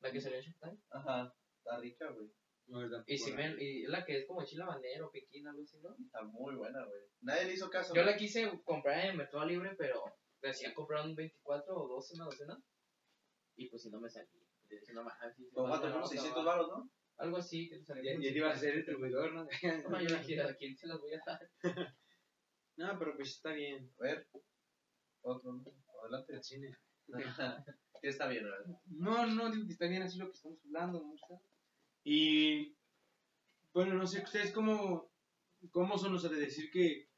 [0.00, 0.78] La que salió en Shoptime.
[0.90, 1.34] Ajá.
[1.58, 2.30] Está rica, güey.
[2.70, 3.36] No, tampoco, Y si ¿no?
[3.36, 5.96] me, y es la que es como chile habanero, piquín, algo así, ¿no?
[6.04, 7.00] Está muy buena, güey.
[7.20, 7.92] Nadie le hizo caso.
[7.94, 10.04] Yo la quise comprar en el Mercado Libre, pero
[10.40, 12.62] me hacían comprar un 24 o 12 una docena.
[13.56, 14.30] Y pues si no me salía.
[14.68, 15.86] Yo decía, no ¿Con no, cuánto?
[15.88, 16.90] no, Como no, 600 no, baros, ¿no?
[17.16, 18.60] Algo así, que te salía ya te ibas a 50.
[18.60, 19.48] ser distribuidor, ¿no?
[19.90, 21.50] No, yo dije, ¿a quién se las voy a dar?
[22.76, 23.92] No, pero pues está bien.
[23.98, 24.26] A ver.
[25.20, 25.64] Otro, ¿no?
[26.02, 26.32] Adelante.
[26.32, 26.78] El cine.
[28.02, 28.64] Está bien, ¿verdad?
[28.86, 31.34] No, no, digo que está bien así lo que estamos hablando, gusta.
[32.12, 32.76] Y,
[33.72, 35.12] bueno, no sé, ustedes cómo,
[35.70, 37.08] cómo son, o sea, de decir que,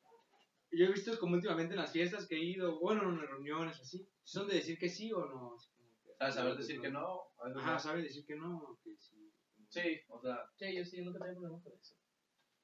[0.70, 3.80] yo he visto como últimamente en las fiestas que he ido, bueno, en las reuniones
[3.80, 5.54] así, son de decir que sí o no.
[5.54, 7.22] Así como que- ¿Sabes saber decir que no?
[7.38, 7.78] A veces Ajá, no.
[7.78, 9.32] sabe decir que no, o que sí.
[9.70, 11.96] Sí, o sea, Sí, yo sí, nunca tengo problema con eso.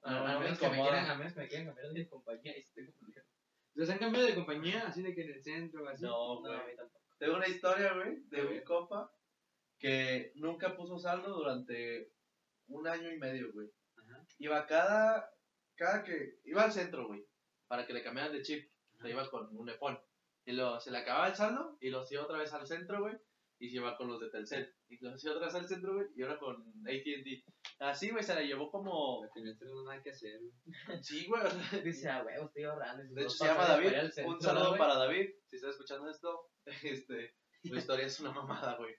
[0.05, 2.09] No, a, no me menos que me quieran, a menos que me quieran cambiar de
[2.11, 3.27] compañía y sí tengo problema.
[3.73, 6.03] ¿Les han cambiado de compañía, así de que en el centro, así?
[6.05, 6.55] no, No, güey.
[6.61, 7.05] a mí tampoco.
[7.19, 9.11] Tengo una historia, güey, de A un compa
[9.79, 12.13] que nunca puso saldo durante
[12.69, 13.69] un año y medio, güey.
[13.97, 14.27] Ajá.
[14.39, 15.31] Iba cada,
[15.77, 17.25] cada que, iba al centro, güey,
[17.67, 18.71] para que le cambiaran de chip.
[19.01, 19.99] Se iba con un iPhone.
[20.45, 23.15] Y luego se le acababa el saldo y lo hacía otra vez al centro, güey.
[23.61, 24.73] Y se iba con los de Telcel.
[24.89, 26.07] Y lo hacía otra vez al centro, güey.
[26.17, 26.57] Y ahora con
[26.87, 27.45] AT&T.
[27.81, 29.21] Así, güey, se la llevó como...
[29.21, 30.41] Porque no tengo nada que hacer.
[30.41, 30.53] güey.
[31.03, 31.43] Sí, güey.
[31.43, 33.03] o sea, Dice, ah, huevo, estoy ahorrando.
[33.15, 34.11] De hecho, se llama David.
[34.11, 34.79] centro, Un saludo güey.
[34.79, 35.31] para David.
[35.51, 36.51] Si está escuchando esto,
[36.85, 38.95] este, su historia es una mamada, güey.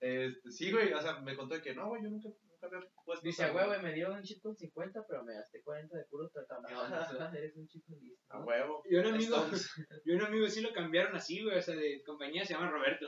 [0.00, 2.28] Este, sí, güey, o sea, me contó que no, güey, yo nunca,
[3.22, 6.30] Dice, a huevo, me dieron un chip con 50, pero me gasté 40 de puro
[6.48, 6.92] camión.
[7.36, 8.24] Eres un chico listo.
[8.28, 8.82] A huevo.
[8.88, 9.36] Y un amigo,
[10.04, 13.06] y un amigo sí lo cambiaron así, güey, o sea, de compañía se llama Roberto.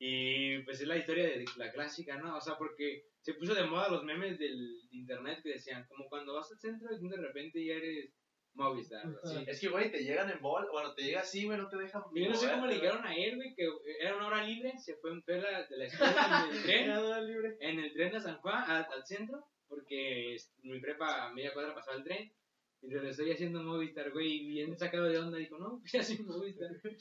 [0.00, 2.36] Y pues es la historia de la clásica, ¿no?
[2.36, 6.08] O sea, porque se puso de moda los memes del de internet que decían, como
[6.08, 8.14] cuando vas al centro y de repente ya eres
[8.58, 9.06] Movistar.
[9.06, 9.44] o así.
[9.46, 12.02] Es que, güey, te llegan en bol, bueno, te llega así, güey, no te dejan.
[12.12, 13.68] Yo no sé cómo le dijeron a él, güey, que
[14.00, 17.78] era una hora libre, se fue, fue la, de la escuela en el tren, en
[17.78, 21.74] el tren de San Juan a- al centro, porque es- mi prepa a media cuadra
[21.74, 22.32] pasaba el tren,
[22.80, 26.02] y lo estoy haciendo Movistar, güey, y bien sacado de onda, dijo, no, pues ya
[26.02, 26.70] soy Movistar.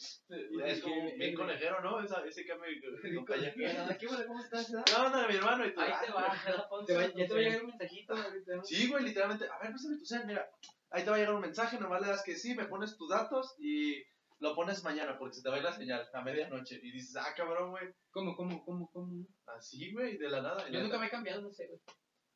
[0.66, 2.03] Es como bien conejero, ¿no?
[2.03, 2.68] Esa, ese cambio
[3.03, 3.53] de compañía.
[3.99, 4.74] ¿Qué bueno, ¿Cómo estás?
[4.74, 4.84] ah?
[5.12, 5.80] No, no, mi hermano, y tú.
[5.82, 6.34] Ahí ah, te va.
[6.88, 8.16] Ya te va a llegar un mensajito.
[8.64, 9.45] Sí, güey, literalmente.
[9.45, 10.49] A ver, préstame tu cel, mira.
[10.92, 13.10] Ahí te va a llegar un mensaje, nomás le das que sí, me pones tus
[13.10, 14.02] datos y
[14.40, 16.80] lo pones mañana porque se te va a ir la señal a medianoche.
[16.82, 17.88] Y dices, ah, cabrón, güey.
[18.12, 19.26] ¿Cómo, cómo, cómo, cómo?
[19.48, 20.68] Así, güey, de la nada.
[20.70, 21.80] Yo la- nunca me he cambiado, no sé, güey.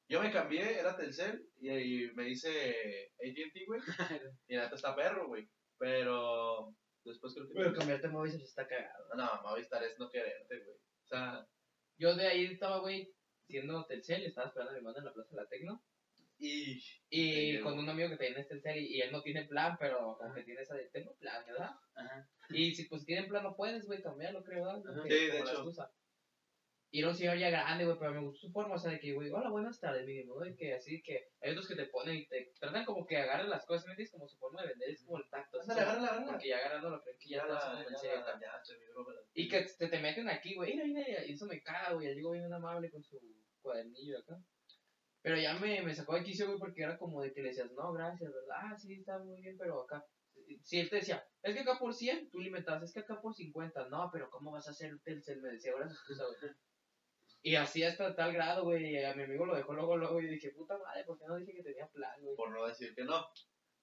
[0.09, 3.79] Yo me cambié, era Telcel y, y me hice AT&T, güey.
[4.49, 5.47] y neta está perro, güey.
[5.77, 6.75] Pero
[7.05, 7.53] después creo que...
[7.53, 9.05] Pero cambiarte a Movistar está cagado.
[9.15, 10.75] No, Movistar es no quererte, güey.
[10.75, 11.47] O sea,
[11.97, 13.09] Yo de ahí estaba, güey,
[13.47, 15.81] siendo Telcel, estaba esperando a mi hermano en la plaza de la Tecno.
[16.41, 16.83] Y...
[17.09, 17.63] Y Pendejo.
[17.69, 20.43] con un amigo que tiene Telcel y, y él no tiene plan, pero como que
[20.43, 21.71] tiene esa de, tengo plan, ¿verdad?
[21.95, 22.29] Ajá.
[22.49, 24.81] Y si pues tienen plan no puedes, güey, cambiarlo, creo, ¿verdad?
[24.89, 25.03] Ajá.
[25.03, 25.65] Que Sí, de hecho.
[26.93, 28.99] Y era un señor ya grande, güey, pero me gustó su forma, o sea, de
[28.99, 30.45] que, güey, hola, buenas tardes, mínimo, ¿no?
[30.45, 33.49] Y que así que hay otros que te ponen y te tratan como que agarran
[33.49, 34.11] las cosas, ¿me entiendes?
[34.11, 35.61] Como su forma de vender es como el tacto.
[35.61, 36.31] Ándale, como- agárrala, agárrala.
[36.33, 38.61] Porque ya agarrándolo, creen que ya Ya ya ya,
[38.93, 41.93] bro, pero- Y que te, te meten aquí, güey, mira, mira, y eso me caga,
[41.93, 43.17] güey, el digo bien amable con su
[43.61, 44.37] cuadernillo acá.
[45.21, 47.71] Pero ya me, me sacó de quicio, güey, porque era como de que le decías,
[47.73, 48.55] no, gracias, ¿verdad?
[48.55, 50.05] Ah, sí, está muy bien, pero acá.
[50.63, 53.33] Si él te decía, es que acá por 100, tú limitabas, es que acá por
[53.33, 55.41] 50, no, pero ¿cómo vas a hacer Telcel?
[55.41, 56.51] Me decía, ahora güey.
[57.43, 60.27] Y así hasta tal grado, güey, y a mi amigo lo dejó luego, luego, y
[60.27, 62.35] dije, puta madre, ¿por qué no dije que tenía plan, güey?
[62.35, 63.25] Por no decir que no.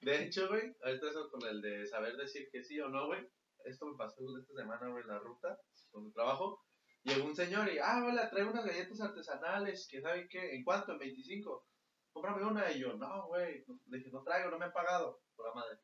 [0.00, 3.28] De hecho, güey, ahorita eso con el de saber decir que sí o no, güey.
[3.64, 5.60] Esto me pasó esta semana, güey, en la ruta,
[5.90, 6.64] con mi trabajo.
[7.04, 10.92] Llegó un señor y, ah, hola, traigo unas galletas artesanales, que saben qué, ¿en cuánto?
[10.92, 11.66] En 25.
[12.12, 12.70] Cómprame una.
[12.72, 15.78] Y yo, no, güey, le dije, no traigo, no me han pagado, por la madre.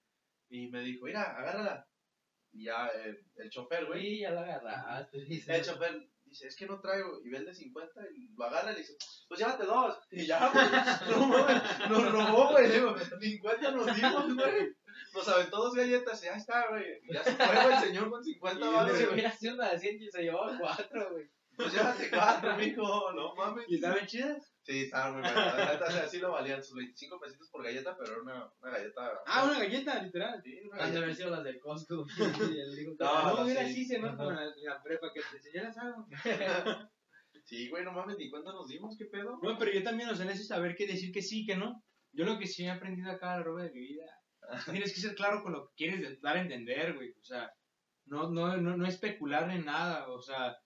[0.48, 1.86] Y me dijo, mira, agárrala.
[2.52, 5.56] Y ya, eh, el chofer, güey, Güey, ya la agarraste, dice.
[5.56, 7.20] el chofer dice, es que no traigo.
[7.24, 8.96] Y ve el de 50 y lo agarra y le dice,
[9.28, 9.98] pues llévate dos.
[10.10, 10.64] Y ya, güey,
[11.10, 12.68] no mames, nos robó, güey.
[12.68, 14.76] Le Digo, 50 nos dimos, güey.
[15.14, 16.84] Nos aventó dos galletas y ya está, güey.
[17.10, 19.14] Ya se fue, el señor con 50 Y baros, Si güey.
[19.14, 21.26] hubiera sido una de 100 y se llevaba cuatro, güey.
[21.56, 23.64] Pues llévate cuatro, mijo, no mames.
[23.68, 24.52] ¿Y estaban chidas?
[24.64, 25.56] Sí, estaban muy buenas.
[25.56, 28.52] La neta, o sea, sí lo valían sus 25 pesitos por galleta, pero era una,
[28.60, 29.12] una galleta.
[29.26, 30.42] Ah, una galleta, literal.
[30.42, 31.04] Sí, una Han de galleta.
[31.04, 32.06] haber sido las del Costco.
[32.98, 33.70] No, No, era sí.
[33.70, 34.16] así, se ¿no?
[34.16, 36.06] Como en la, en la prepa que te enseñaras algo.
[37.44, 39.38] Sí, güey, no mames, ni cuenta nos dimos, ¿qué pedo?
[39.42, 41.84] No, pero yo también, o sea, necesito saber qué decir que sí, que no.
[42.12, 44.06] Yo lo que sí he aprendido acá a lo largo de mi vida,
[44.70, 47.12] tienes que ser claro con lo que quieres dar a entender, güey.
[47.20, 47.52] O sea,
[48.06, 50.08] no, no, no, no especular en nada.
[50.08, 50.56] O sea,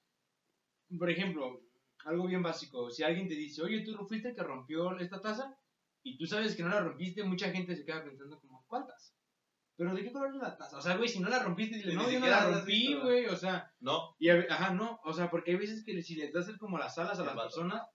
[0.98, 1.62] por ejemplo,
[2.04, 2.90] algo bien básico.
[2.90, 5.56] Si alguien te dice, oye, tú fuiste el que rompió esta taza
[6.02, 9.14] y tú sabes que no la rompiste, mucha gente se queda pensando como, ¿cuántas?
[9.78, 10.76] pero ¿de qué color es la taza?
[10.76, 13.36] O sea, güey, si no la rompiste, dile, no, yo no la rompí, güey, o
[13.36, 16.78] sea, No, y ajá, no, o sea, porque hay veces que si les das como
[16.78, 17.86] las alas a las personas,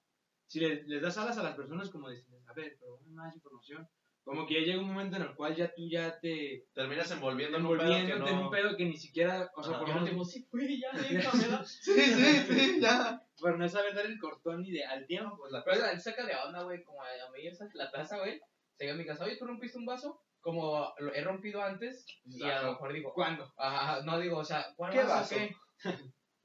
[0.47, 3.35] si les, les das alas a las personas como decirles, a ver, pero dame más
[3.35, 3.85] información,
[4.23, 7.57] como que ya llega un momento en el cual ya tú ya te terminas envolviendo
[7.57, 8.45] en un pedo que envolviéndote en no...
[8.45, 11.65] un pedo que ni siquiera, o sea, por no, no digo, sí, güey, ya, déjamela.
[11.65, 13.21] Sí, sí, sí, ya.
[13.39, 16.25] por no saber dar el cortón ni de al tiempo, Pues la Pero él saca
[16.25, 17.43] de onda, güey, como a, mí
[17.73, 18.39] la taza, güey.
[18.77, 20.21] Se a mi casa, oye, ¿tú rompiste un vaso?
[20.39, 23.53] Como lo he rompido antes, y a lo mejor digo, ¿cuándo?
[23.57, 25.35] ajá, no digo, o sea, ¿cuál ¿Qué vaso?
[25.35, 25.55] qué?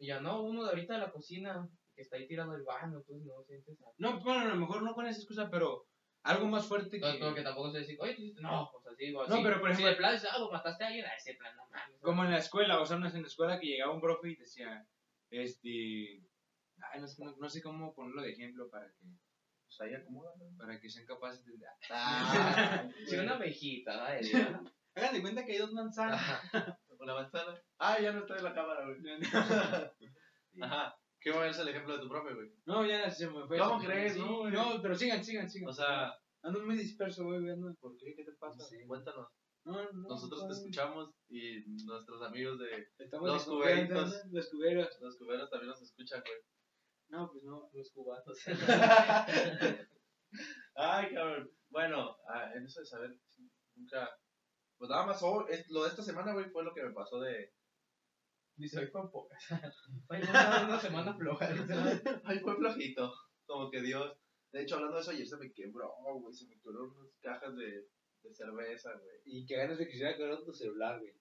[0.00, 2.98] Y ya, no, uno de ahorita de la cocina, que está ahí tirado el baño,
[2.98, 3.92] entonces no sientes nada.
[3.98, 5.87] No, bueno, a lo mejor no con esa excusa, pero
[6.28, 7.06] algo más fuerte que...
[7.06, 9.42] No, pero que tampoco se dice, oye, tú hiciste, no, o sea, sí, digo, No,
[9.42, 11.56] pero por si ejemplo- de plan dices, ah, lo mataste a alguien, a ese plan,
[11.56, 12.00] no mames.
[12.00, 14.30] Como en la escuela, o sea, no es en la escuela que llegaba un profe
[14.30, 14.86] y decía,
[15.30, 16.22] este...
[16.92, 19.04] Ay, no, sé- no- no sé cómo ponerlo de ejemplo para que,
[19.66, 19.92] Pues ahí
[20.56, 21.54] para que sean capaces de...
[21.90, 24.60] Ah, Si una abejita, día.
[24.94, 26.20] Hagan de cuenta que hay dos manzanas.
[27.00, 27.54] la manzana.
[27.78, 28.98] Ah, ya no está en la cámara, güey.
[30.60, 30.98] Ajá.
[31.32, 32.52] ¿Qué a ser el ejemplo de tu profe, güey?
[32.66, 33.58] No, ya se me fue.
[33.58, 34.52] ¿Cómo Sí, crees, sí, no, güey?
[34.52, 35.68] No, pero sigan, sigan, sigan.
[35.68, 36.12] O sea,
[36.42, 38.14] ando muy disperso, güey, ando- ¿por qué?
[38.16, 38.64] ¿Qué te pasa?
[38.64, 38.84] Sé.
[38.86, 39.28] Cuéntanos.
[39.64, 44.24] No, no, Nosotros te escuchamos y nuestros amigos de Estamos Los cuberitos.
[44.32, 44.98] Los cuberos.
[45.00, 46.40] los cuberos también nos escuchan, güey.
[47.10, 47.68] No, pues no.
[47.74, 48.38] Los cubanos.
[50.74, 51.50] Ay, cabrón.
[51.70, 54.08] Bueno, ah, en eso de saber, sí, nunca.
[54.78, 57.20] Pues nada más, oh, es- lo de esta semana, güey, fue lo que me pasó
[57.20, 57.52] de.
[58.58, 59.40] Dice, hoy fue pocas.
[60.08, 61.48] Hoy fue una semana floja.
[62.24, 63.14] Ay, fue flojito.
[63.46, 64.18] Como que Dios.
[64.52, 66.34] De hecho, hablando de eso, ayer se me quebró, güey.
[66.34, 67.86] Se me quebraron unas cajas de,
[68.22, 69.16] de cerveza, güey.
[69.26, 71.12] Y que ganas de que quisiera quedar tu celular, güey.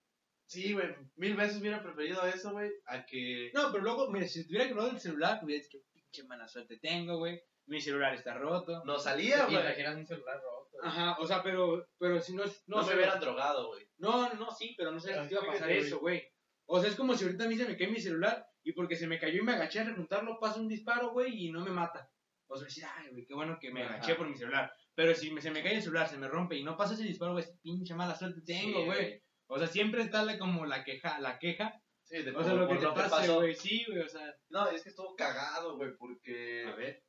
[0.48, 0.88] Sí, güey.
[1.16, 3.52] Mil veces hubiera preferido eso, güey, a que.
[3.54, 7.18] No, pero luego, mira, si tuviera quebrado el celular, hubiera dicho, pinche mala suerte tengo,
[7.18, 7.40] güey.
[7.68, 8.84] Mi celular está roto.
[8.86, 9.58] No salía, güey.
[9.58, 10.78] un celular roto.
[10.82, 13.88] Ajá, o sea, pero, pero si no, No, no, me se hubieran drogado, güey.
[13.98, 16.24] No, no, sí, pero no sé si iba a pasar eso, güey.
[16.68, 18.96] O sea, es como si ahorita a mí se me cae mi celular y porque
[18.96, 21.72] se me cayó y me agaché a rejuntarlo, pasa un disparo, güey, y no me
[21.72, 22.10] mata.
[22.48, 23.96] O sea, decir, ay, güey, qué bueno que me Ajá.
[23.96, 24.72] agaché por mi celular.
[24.96, 27.04] Pero si me- se me cae el celular, se me rompe y no pasa ese
[27.04, 29.24] disparo, güey, pinche mala suerte tengo, Sí, güey.
[29.48, 31.74] O sea, siempre está la, como la queja, la queja.
[32.04, 33.36] Sí, de O sea, lo que te pase, pasó.
[33.36, 34.34] güey, sí, güey, o sea.
[34.50, 36.66] No, es que estuvo cagado, güey, porque.
[36.68, 37.04] A ver,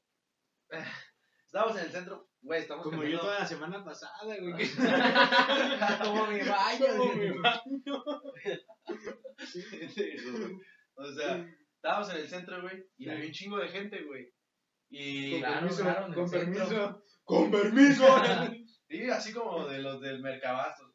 [1.46, 4.54] Estábamos en el centro, güey, estamos como yo toda la semana pasada, güey.
[4.54, 4.68] que-
[6.04, 6.86] Como mi baño.
[6.98, 8.04] Como mi baño.
[10.94, 14.32] O sea, estábamos en el centro, güey, y había un chingo de gente, güey.
[14.90, 16.52] Y, Con Claro, permiso, claro, con centro.
[16.52, 17.02] permiso.
[17.24, 18.04] Con permiso.
[18.88, 20.94] y así como de los del Mercabazos.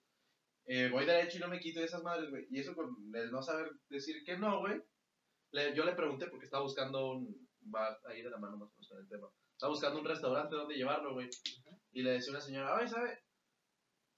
[0.65, 2.47] Eh, voy derecho y no me quito de esas madres, güey.
[2.49, 4.81] Y eso con el no saber decir que no, güey.
[5.75, 7.47] yo le pregunté porque estaba buscando un.
[7.73, 9.27] Va ahí de la mano más o menos el tema.
[9.51, 11.29] Estaba buscando un restaurante donde llevarlo, güey.
[11.91, 13.22] Y le decía a una señora, ay, ¿sabe?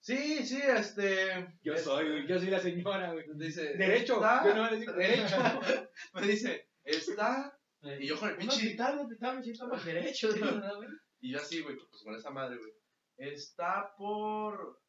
[0.06, 1.58] Sí, sí, este.
[1.64, 3.26] Yo es- soy, güey, yo soy la señora, güey.
[3.38, 4.18] Dice, Derecho.
[4.18, 4.46] ¿está?
[4.46, 5.36] Yo no le digo derecho.
[6.14, 7.58] me dice, está.
[7.82, 8.56] Y yo con el pinche.
[8.56, 10.30] hospital, hospital, me siento más derecho.
[10.38, 10.90] ¿no, güey?
[11.22, 12.72] Y yo así, güey, pues con esa madre, güey.
[13.18, 14.80] Está por.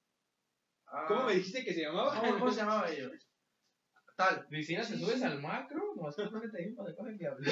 [0.89, 2.21] ah, ¿Cómo me dijiste que se llamaba?
[2.21, 3.09] ¿Cómo, cómo se llamaba ella?
[4.19, 4.47] Tal.
[4.49, 5.95] Cristina, ¿te subes al macro?
[5.97, 7.51] No, es que creo que te digo para coger diablo.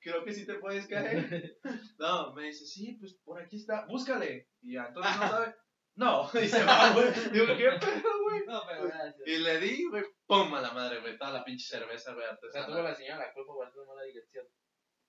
[0.00, 1.58] Creo que sí te puedes caer.
[1.98, 3.86] No, me dice, sí, pues por aquí está.
[3.86, 4.50] Búscale.
[4.60, 5.54] Y ya, entonces no sabe.
[5.98, 7.06] No, y se va, güey.
[7.32, 8.46] Digo, ¿qué pedo, güey?
[8.46, 9.26] No, pero gracias.
[9.26, 11.18] Y le di, güey, pum a la madre, güey.
[11.18, 12.84] Toda la pinche cerveza, güey, O sea, tuvo artesanal.
[12.84, 14.46] la señora la culpa por tomar la dirección.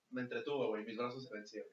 [0.10, 0.84] Me entretuvo, güey.
[0.86, 1.70] Mis brazos se vencieron.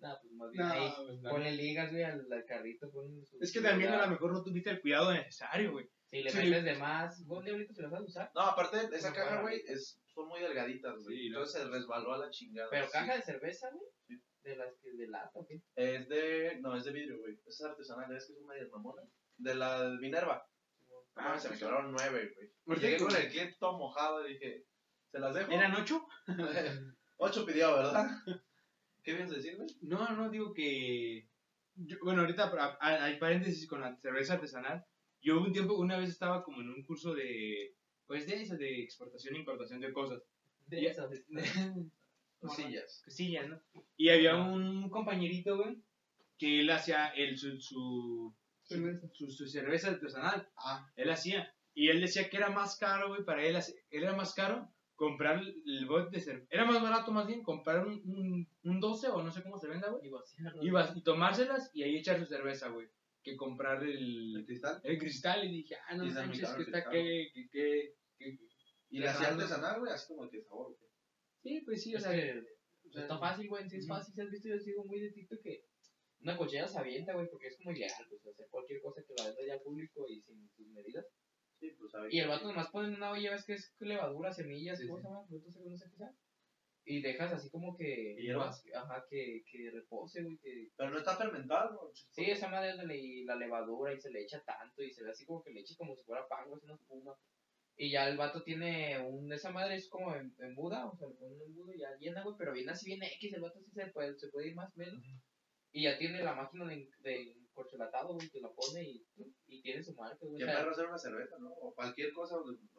[0.00, 0.92] Nah, pues más bien No, ahí.
[0.96, 1.30] pues, no.
[1.30, 2.90] Ponle ligas, güey, al, al carrito.
[2.90, 5.86] ponle su Es que también a lo mejor no tuviste el cuidado necesario, güey.
[6.06, 6.38] Si le Sí.
[6.38, 8.30] metes de más, ¿vos diablito se lo vas a usar?
[8.34, 11.16] No, aparte, esa No, caja, güey, es, son muy delgaditas, güey.
[11.18, 11.38] Sí, ¿no?
[11.38, 12.68] Entonces se resbaló a la chingada.
[12.70, 12.92] Pero sí.
[12.92, 13.88] caja de cerveza, güey.
[14.42, 15.60] De las que de lata, ¿o qué?
[15.76, 16.58] Es de.
[16.60, 17.38] No, es de vidrio, güey.
[17.46, 19.02] Es artesanal, es que es una media mamona.
[19.36, 20.46] De la de Minerva.
[21.14, 22.32] Ah, se me quebraron nueve,
[22.64, 22.80] güey.
[22.80, 24.64] Llegué con el cliente todo mojado y dije,
[25.10, 25.50] ¿se las dejo?
[25.52, 26.06] ¿Eran ocho?
[27.22, 28.08] Ocho pidió, ¿verdad?
[29.02, 29.68] ¿Qué vienes a decir, güey?
[29.82, 31.28] No, no, digo que.
[31.74, 34.86] yo- bueno, ahorita hay paréntesis con la cerveza artesanal.
[35.20, 37.74] Yo un tiempo, una vez estaba como en un curso de.
[38.06, 40.22] Pues de eso, de exportación e importación de cosas.
[40.66, 41.10] De esas.
[42.40, 43.02] Cosillas.
[43.04, 43.60] cosillas, ¿no?
[43.96, 45.76] Y había un compañerito, güey,
[46.38, 48.34] que él hacía el, su, su,
[48.64, 50.48] su, su cerveza artesanal.
[50.56, 50.88] Ah.
[50.96, 51.54] Él hacía.
[51.74, 55.40] Y él decía que era más caro, güey, para él, él era más caro comprar
[55.42, 56.46] el bote de cerveza.
[56.50, 59.68] Era más barato, más bien, comprar un, un, un 12 o no sé cómo se
[59.68, 60.06] venda, güey.
[60.06, 60.62] Y vaciarlo.
[60.62, 62.88] Y, y tomárselas y ahí echar su cerveza, güey.
[63.22, 64.80] Que comprar ¿El el, cristal?
[64.82, 65.44] el cristal.
[65.44, 68.38] Y dije, ah, no manches, que el está que, que, que, que-
[68.90, 70.89] Y la hacía artesanal, güey, así como de sabor, güey.
[71.42, 72.12] Sí, pues sí, o Es sea.
[72.12, 72.40] que,
[72.86, 73.68] o sea, está fácil, güey.
[73.68, 74.14] Sí, es fácil.
[74.14, 75.64] Si has visto, yo sigo muy de TikTok que
[76.22, 79.26] una cochera se avienta, güey, porque es como ilegal, pues, hacer cualquier cosa que la
[79.28, 81.06] venda ya al público y sin sus medidas.
[81.58, 81.92] Sí, pues.
[82.10, 85.24] Y el vato nomás pone en una olla, ves que es levadura, semillas, Sí, ¿cómo
[85.28, 85.28] sí.
[85.28, 86.14] Frutos no sé qué sea.
[86.84, 88.16] Y dejas así como que.
[88.18, 88.64] ¿Y hierbas?
[88.74, 90.68] Ajá, que, que repose, güey, que.
[90.76, 91.92] Pero no está fermentado.
[91.94, 92.76] Sí, esa madre de
[93.24, 95.60] la, la levadura y se le echa tanto y se ve así como que le
[95.60, 97.14] echa como si fuera pan, güey, es una espuma.
[97.82, 99.32] Y ya el vato tiene un.
[99.32, 101.88] Esa madre es como en, en Buda, o sea, le ponen un embudo y ya
[101.98, 104.54] llena, güey, pero viene así bien X, el vato sí se puede, se puede ir
[104.54, 105.02] más o menos.
[105.72, 109.06] Y ya tiene la máquina de, de corcholatado, güey, que la pone y,
[109.46, 110.38] y tiene su marca, güey.
[110.38, 111.48] Que sea, perro hacer una cerveza, ¿no?
[111.52, 112.36] O cualquier cosa.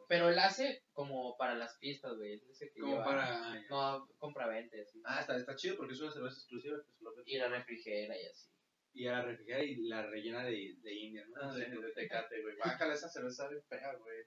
[0.08, 2.34] pero él hace como para las fiestas, güey.
[2.34, 3.60] Él dice que Como lleva- para.
[3.70, 5.00] No, compra-venta, así.
[5.04, 8.26] Ah, está, está chido porque es una cerveza exclusiva que solo Y la refrigera y
[8.26, 8.48] así.
[8.94, 11.50] Y a la refrigerar y la rellena de, de India, ¿no?
[11.50, 12.56] Ah, de, de Tecate, güey.
[12.56, 14.18] Bájala esa cerveza bien fea, güey.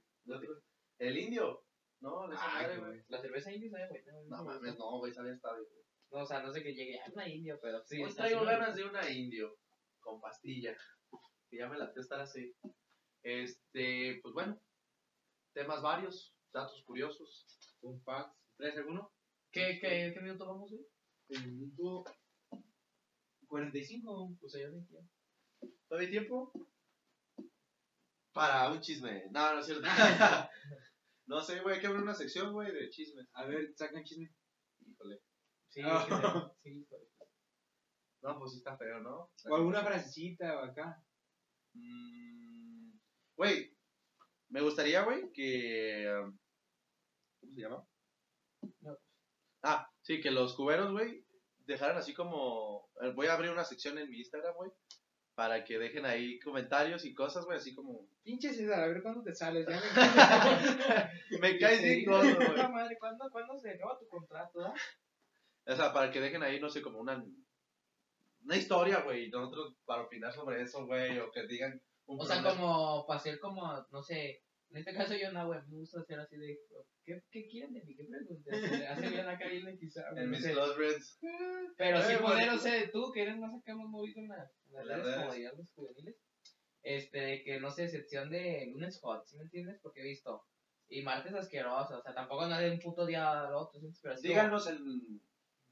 [0.99, 1.63] El indio.
[2.01, 3.03] No, esa Ah, madre, güey.
[3.07, 4.27] La cerveza india sabe, güey.
[4.27, 5.65] No mames, no, güey, sale esta, güey.
[6.11, 8.01] No, o sea, no sé que llegue a una india, pero sí.
[8.01, 9.57] Hoy está traigo así, ganas de una indio
[9.99, 10.75] con pastilla.
[11.49, 12.55] Que ya me la estar así.
[13.23, 14.59] Este, pues bueno.
[15.53, 17.45] Temas varios, datos curiosos.
[17.81, 18.35] Un fax.
[18.57, 19.11] ¿Traes alguno?
[19.51, 20.85] ¿Qué, qué, ¿Qué minuto vamos, güey?
[21.29, 22.03] El minuto
[23.47, 24.37] 45.
[24.39, 24.97] Pues ya 20.
[25.87, 26.51] ¿Todavía hay tiempo?
[28.35, 29.23] Para un chisme.
[29.31, 29.87] No, no es cierto.
[31.27, 33.27] no sé, güey, hay que abrir una sección, güey, de chismes.
[33.33, 34.29] A ver, saca un chisme.
[34.85, 35.21] Híjole.
[35.69, 35.89] Sí, que-
[36.63, 36.87] sí.
[38.21, 39.29] No, pues sí está feo, ¿no?
[39.49, 40.99] O alguna frasecita o acá.
[41.75, 42.97] Mm,
[43.37, 43.71] Güey,
[44.49, 46.11] me gustaría, güey, que...
[47.39, 47.87] ¿Cómo se llama?
[48.81, 48.97] No.
[49.61, 51.23] Ah, sí, que los cuberos, güey,
[51.67, 52.89] dejaran así como...
[53.01, 54.71] eh, Voy a abrir una sección en mi Instagram, güey,
[55.35, 58.07] para que dejen ahí comentarios y cosas, güey, así como...
[58.23, 59.67] Pinche César, a ver cuándo te sales.
[59.67, 59.79] Ya
[61.29, 61.39] me...
[61.39, 62.47] Me caes bien gordo, güey.
[62.47, 64.73] puta madre, ¿cuándo, ¿cuándo se acaba tu contrato, ah?
[65.67, 67.23] O sea, para que dejen ahí, no sé, como una...
[68.43, 71.81] Una historia, güey, y nosotros para opinar sobre eso, güey, o que digan...
[72.05, 75.59] Un O sea, como para hacer como, no sé, en este caso yo no, güey,
[75.67, 76.59] me gusta hacer así de,
[77.05, 77.95] ¿qué, qué quieren de mí?
[77.95, 78.53] ¿Qué preguntan?
[78.87, 80.51] Hace bien acá bien quizá, güey, En no mis sé.
[80.53, 81.19] close friends.
[81.77, 84.51] Pero sí Eh, poner, o sea, tú que eres más acá más movido en, la-
[84.67, 85.35] en las las redes, como redes.
[85.37, 86.15] digamos juveniles,
[86.83, 89.79] este, de que no sé, sección de lunes hot, ¿sí me entiendes?
[89.81, 90.43] Porque he visto.
[90.87, 93.87] Y martes asqueroso, o sea, tampoco nada de un puto día al otro, ¿sí?
[94.01, 95.19] pero así Díganos en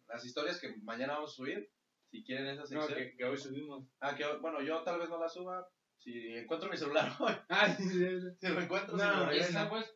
[0.08, 1.70] las historias que mañana vamos a subir,
[2.10, 2.94] si quieren esa No, sección.
[2.96, 3.86] que, que hoy subimos.
[4.00, 5.68] Ah, que bueno, yo tal vez no la suba.
[6.04, 8.28] Si encuentro mi celular hoy, Ah, sí, sí, sí.
[8.42, 9.96] si lo encuentro, No, si lo pues.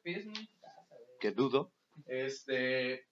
[1.20, 1.74] Que dudo.
[2.06, 3.08] Este,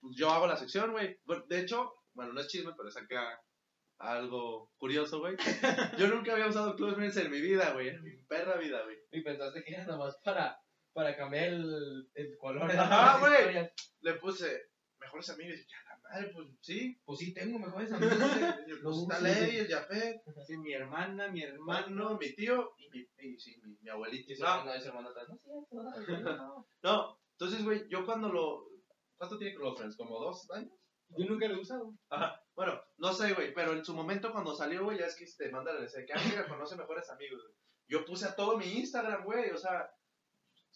[0.00, 1.18] pues yo hago la sección, güey.
[1.48, 3.42] De hecho, bueno, no es chisme, pero es acá
[3.98, 5.36] algo curioso, güey.
[5.98, 7.88] Yo nunca había usado Friends en mi vida, güey.
[7.88, 8.96] En mi perra vida, güey.
[9.10, 10.60] Y pensaste que era nomás para,
[10.92, 13.70] para cambiar el, el color Ajá, güey.
[14.00, 14.68] Le puse
[15.00, 17.00] mejores amigos y dije, a la madre, pues sí.
[17.04, 18.16] Pues sí, tengo mejores amigos.
[18.66, 19.24] Y yo, Lo Pues está uso.
[19.24, 22.18] Ley, el Jafet, Sí, mi hermana, mi hermano.
[22.18, 24.32] mi tío y mi, y, sí, mi, mi abuelito.
[24.32, 27.18] Y No, hermano no cierto, no, no.
[27.32, 28.66] Entonces, güey, yo cuando lo...
[29.16, 29.96] ¿Cuánto tiene Close Friends?
[29.96, 30.72] ¿Como dos años?
[31.10, 31.94] Yo nunca lo he usado.
[32.10, 32.42] Ajá.
[32.54, 35.50] Bueno, no sé, güey, pero en su momento cuando salió, güey, ya es que te
[35.50, 37.54] manda el ese que amiga conoce mejores amigos, güey.
[37.88, 39.90] Yo puse a todo mi Instagram, güey, o sea,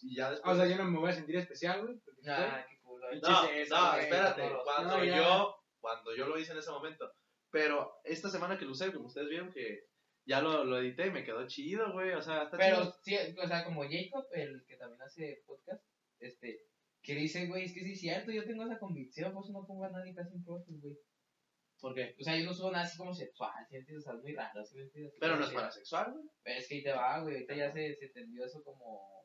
[0.01, 0.49] y ya después...
[0.49, 1.97] Ah, o sea, yo no me voy a sentir especial, güey.
[1.99, 2.77] porque Ah, qué
[3.19, 7.11] no, no, güey, espérate, cuando No, yo, cuando yo lo hice en ese momento,
[7.49, 9.85] pero esta semana que lo usé, como ustedes vieron que
[10.25, 12.95] ya lo, lo edité y me quedó chido, güey, o sea, está Pero chido.
[13.03, 15.83] sí, o sea, como Jacob, el que también hace podcast,
[16.19, 16.67] este,
[17.01, 19.65] que dice, güey, es que sí es cierto, yo tengo esa convicción, por eso no
[19.65, 20.95] pongo a nadie casi en profil, güey.
[21.79, 22.15] ¿Por qué?
[22.19, 24.05] O sea, yo no subo nada así como sexual, ¿sí entiendes?
[24.05, 25.15] O sea, es muy raro, ¿sí entiendes?
[25.19, 25.55] Pero no es Sí.
[25.55, 26.29] para sexual, güey.
[26.45, 29.20] Es que ahí te va, güey, ahorita ya se, se entendió eso como...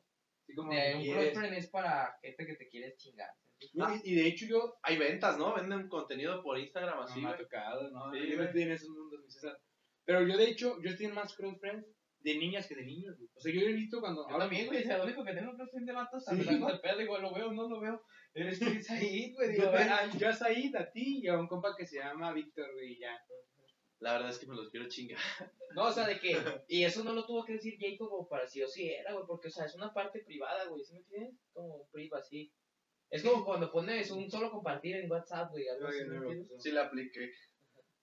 [0.55, 0.95] Como De
[1.35, 3.29] un es para gente que te quiere chingar.
[3.73, 5.55] No, y, de hecho yo Hay ventas, ¿no?
[5.55, 8.13] Venden contenido por Instagram así, no me ha tocado, ¿no?
[8.13, 9.59] Sí, yo estoy en esos mundos, mi César.
[10.05, 11.85] Pero yo, de hecho, yo estoy en más close friends
[12.19, 13.29] de niñas que de niños, güey.
[13.35, 14.27] O sea, yo he visto cuando...
[14.29, 16.35] Yo también, güey, o sea, lo único que tengo close friend de vatos, Sí.
[16.35, 18.03] me saco del pedo, digo, lo veo, no lo veo.
[18.33, 19.89] Eres tú, ahí, güey, digo, Yo, "Ven".
[19.89, 22.99] a- a Said, a ti y a un compa que se llama Víctor, güey, y
[22.99, 23.19] ya.
[23.99, 25.19] La verdad es que me los quiero chingar.
[25.75, 26.35] No, o sea, de que.
[26.69, 29.25] Y eso no lo tuvo que decir Jacob como para sí o sí era, güey,
[29.27, 31.35] porque, o sea, es una parte privada, güey, ¿sí me entiendes?
[31.53, 32.51] Como priva, así.
[33.11, 36.25] Es como cuando pones un solo compartir en WhatsApp, güey, algo así, Oye, ¿me no,
[36.25, 37.31] pues, Sí la apliqué.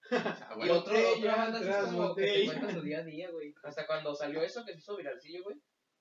[0.10, 0.70] Ah, Y güey.
[0.70, 2.52] otro, Botella otra banda así es como que te botella.
[2.60, 3.54] cuenta su día a día, güey.
[3.64, 5.56] Hasta cuando salió eso que se hizo viralcillo, güey.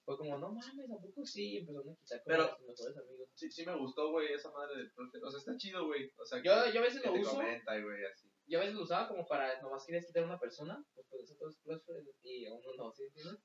[0.06, 1.58] Fue como, no mames, ¿a poco sí?
[1.58, 3.30] Empezó a quitar a sus mejores amigos.
[3.34, 5.18] Sí, sí me gustó, güey, esa madre del profe.
[5.24, 6.12] O sea, está chido, güey.
[6.18, 8.28] O sea, Yo, yo a veces lo uso, comenta, güey, así.
[8.54, 11.20] Yo a veces lo usaba como para, nomás querías quitar a una persona, pues por
[11.22, 11.86] eso todos friends
[12.22, 13.40] y a uno no, ¿sí entiendes?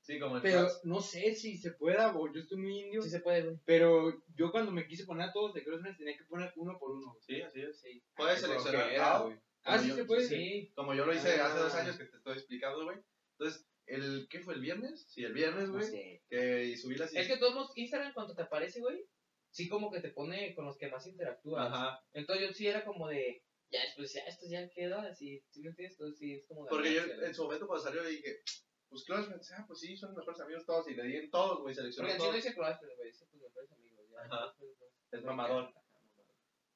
[0.00, 3.02] Sí, como el Pero no sé si se pueda, o yo estoy muy indio.
[3.02, 3.56] Sí se puede, güey.
[3.64, 6.92] Pero yo cuando me quise poner a todos de friends tenía que poner uno por
[6.92, 7.10] uno.
[7.10, 7.22] güey.
[7.22, 7.80] Sí, así es.
[7.80, 8.00] Sí.
[8.14, 8.92] Puedes seleccionar
[9.24, 9.36] güey.
[9.64, 10.24] Ah, sí yo- se puede.
[10.28, 10.70] Sí.
[10.76, 11.46] Como yo lo hice Ah.
[11.46, 12.98] hace dos años que te estoy explicando, güey.
[13.32, 14.54] Entonces, el, ¿qué fue?
[14.54, 15.06] ¿El viernes?
[15.08, 15.86] Sí, el viernes, No güey.
[15.90, 16.22] sé.
[16.28, 19.04] Que y subí las Es que todos Instagram cuando te aparece, güey,
[19.50, 21.66] sí como que te pone con los que más interactúas.
[21.66, 22.00] Ajá.
[22.12, 25.70] Entonces yo sí era como de, ya después, ya esto ya queda así, ¿sí me
[25.70, 25.92] entiendes?
[25.98, 26.70] Entonces sí es como de...
[26.70, 28.42] Porque yo en su momento cuando salió dije,
[28.88, 30.88] pues Friends, ah, pues sí, son los mejores amigos todos.
[30.88, 32.36] Y le di en todos, güey, seleccioné Porque si no todos.
[32.44, 34.06] dice Closet, güey, dice tus mejores amigos.
[34.10, 34.46] Ya, Ajá.
[34.46, 35.72] después, pues, Es mamador.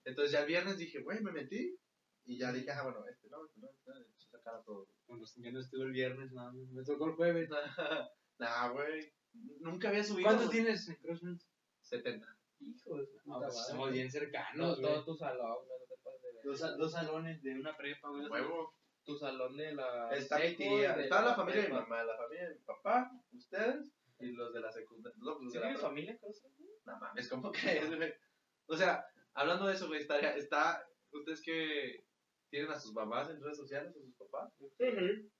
[0.04, 1.78] Entonces ya el viernes dije, güey, me metí.
[2.26, 4.20] Y ya dije, ah, bueno, este no, este no, este no.
[4.30, 4.88] sacar a todos.
[5.06, 7.48] Cuando yo no estuve el viernes, no, me tocó el jueves.
[8.38, 9.12] nah, güey.
[9.60, 10.28] Nunca había subido.
[10.28, 10.58] ¿Cuántos güey.
[10.62, 11.40] tienes en CrossFit?
[11.82, 12.36] 70.
[12.60, 14.92] Hijo de su No, pues somos bien Todo, cercanos, güey.
[14.92, 15.56] todo tu salón,
[16.44, 18.26] Dos, dos salones de una prepa, güey.
[18.28, 18.74] Huevo.
[19.04, 20.10] Tu salón de la...
[20.10, 23.90] Está mi tía, está la familia de mi mamá, la familia de mi papá, ustedes
[24.18, 25.18] y los de la secundaria.
[25.50, 26.34] ¿Sí tienes familia, güey?
[26.84, 28.12] No mames, ¿cómo crees, güey?
[28.66, 32.04] O sea, hablando de eso, güey, está, está, ustedes que
[32.50, 34.52] tienen a sus mamás en redes sociales, a sus papás,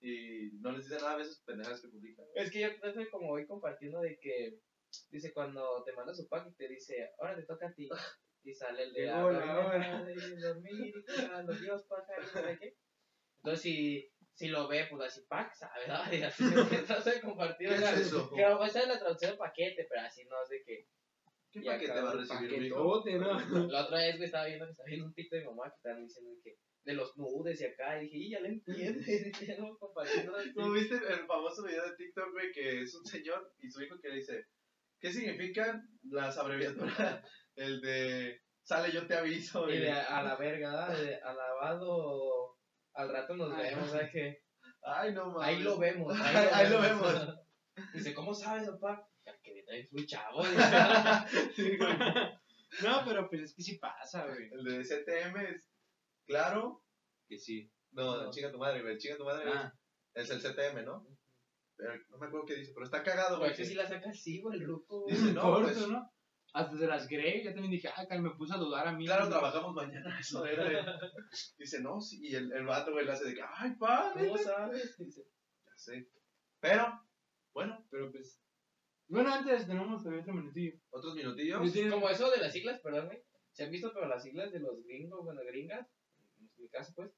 [0.00, 2.24] y no les dicen nada de esas pendejadas que publican.
[2.34, 4.58] Es que yo estoy como voy compartiendo de que
[5.10, 7.88] dice cuando te manda su pack y te dice, ahora te toca a ti.
[8.42, 10.04] Y sale el de la "Ábrame hora".
[10.04, 12.76] de dormir y los dios pájaros, no sé qué.
[13.36, 15.86] Entonces si, si lo ve, pues así pack, ¿sabes?
[16.12, 17.68] Y así se de compartir.
[17.68, 18.30] ¿Qué es eso?
[18.34, 20.86] Que a lo mejor esa es la traducción del paquete, pero así no de que.
[21.52, 23.02] ¿Qué Y paquete va a recibir mi ¿no?
[23.70, 25.76] La otra vez, güey, estaba viendo que estaba viendo un TikTok de mi mamá que
[25.76, 29.46] estaban diciendo que de los nudes y acá, y dije, y ya le entiendes, y
[29.46, 30.22] ya no así.
[30.54, 33.98] ¿No viste el famoso video de TikTok, güey, que es un señor y su hijo
[34.00, 34.46] que le dice,
[34.98, 37.22] ¿qué significan las abreviaturas?
[37.60, 39.68] El de, sale yo te aviso.
[39.68, 40.88] Y y- de a, a la verga.
[40.94, 42.56] De alabado,
[42.94, 43.70] al rato nos Ay.
[43.74, 44.42] vemos, ¿sabes que
[44.82, 45.48] Ay, no mames.
[45.48, 47.38] Ahí lo vemos, ahí, lo, ahí lo vemos.
[47.94, 49.06] Dice, ¿cómo sabes, papá?
[49.26, 50.42] "Ya Que es muy chavo.
[51.54, 51.92] Sí, güey.
[52.82, 54.48] No, pero pues es que sí pasa, güey.
[54.52, 55.66] El de CTM es
[56.26, 56.82] claro.
[57.28, 57.70] Que sí.
[57.92, 58.30] No, No.
[58.30, 58.96] chinga tu madre, güey.
[58.98, 59.72] Chinga tu madre Ah,
[60.14, 61.06] es el CTM, ¿no?
[61.76, 63.50] Pero no me acuerdo qué dice, pero está cagado, güey.
[63.50, 65.04] Pues que si la saca así, güey, el ruco.
[65.08, 66.12] Dice, no, corto, pues, ¿no?
[66.52, 69.04] Hasta de las Grey, yo también dije, ah, me puse a dudar a mí.
[69.06, 70.18] Claro, trabajamos mañana.
[70.18, 70.98] Eso era de-
[71.58, 72.18] Dice, no, sí.
[72.26, 74.26] Y el, el vato, güey, le hace de que, ay, padre.
[74.28, 74.96] ¿Cómo sabes?
[74.98, 75.22] Dice,
[75.66, 76.08] Ya sé.
[76.58, 77.00] Pero,
[77.52, 78.40] bueno, Pero pues.
[79.08, 80.78] Bueno, antes tenemos todavía otro minutillo.
[80.90, 81.60] otros minutillos.
[81.90, 83.22] Como eso de las siglas, perdón, güey.
[83.52, 85.88] Se han visto, pero las siglas de los gringos, bueno, gringas,
[86.38, 87.10] en mi caso, pues,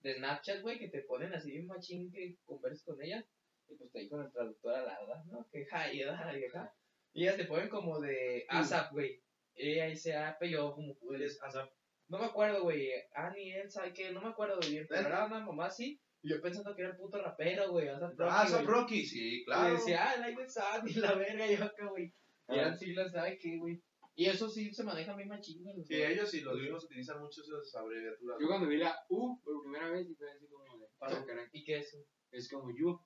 [0.00, 3.24] de Snapchat, güey, que te ponen así bien machín que conversas con ellas.
[3.68, 5.46] Y pues te ahí con el traductor al lado, ¿no?
[5.50, 6.74] Que hi, da, y acá.
[7.14, 9.22] Y ellas te ponen como de ASAP, güey.
[9.54, 11.24] Ella dice AP, yo como pude.
[11.24, 11.70] Es ASAP.
[12.08, 12.90] No me acuerdo, güey.
[13.14, 14.84] Annie, Elsa, que no me acuerdo bien.
[14.88, 16.00] Pero era una mamá así.
[16.22, 17.88] Y yo pensando que era el puto rapero, güey.
[17.88, 18.66] ASAP Rocky, ASAP.
[18.66, 19.74] Rocky, sí, Y claro.
[19.74, 22.06] decía, ah, like sun, y la verga, y yo acá, güey.
[22.06, 22.12] Y
[22.48, 22.54] Ah.
[22.56, 23.80] eran siglas, ¿sabe qué, güey?
[24.16, 25.76] Y eso sí se maneja bien machín, güey.
[25.76, 28.38] los Sí, ellos y los gringos utilizan mucho esas abreviaturas.
[28.40, 30.86] Yo cuando vi la U por primera vez y fue así como de.
[30.98, 31.46] Para- "Ah, caray".
[31.52, 31.98] ¿Y qué es eso?
[32.34, 33.00] Es como you.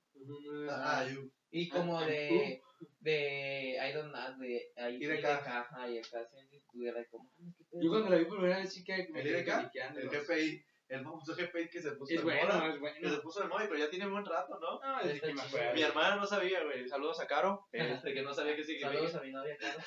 [0.70, 1.31] Ah, you.
[1.51, 2.61] Y como Ah, de,
[3.01, 5.66] de I don't know, de ahí Y de acá.
[5.89, 7.53] y acá estuviera como, ah.
[7.81, 9.70] Yo cuando la vi por primera vez sí que me ¿El quedé.
[9.97, 10.64] El GPI.
[10.89, 12.68] El famoso GPI que se puso Es de bueno, moda.
[12.68, 13.11] es Que bueno.
[13.11, 14.81] se puso de moda, pero ya tiene buen rato, ¿no?
[14.81, 15.74] No, Está que me acuerdo.
[15.74, 16.89] Mi hermana no sabía, güey.
[16.89, 17.68] Saludos a Caro.
[17.72, 18.93] Este, que no sabía qué significa.
[18.93, 19.85] Saludos a mi novia, Carlos.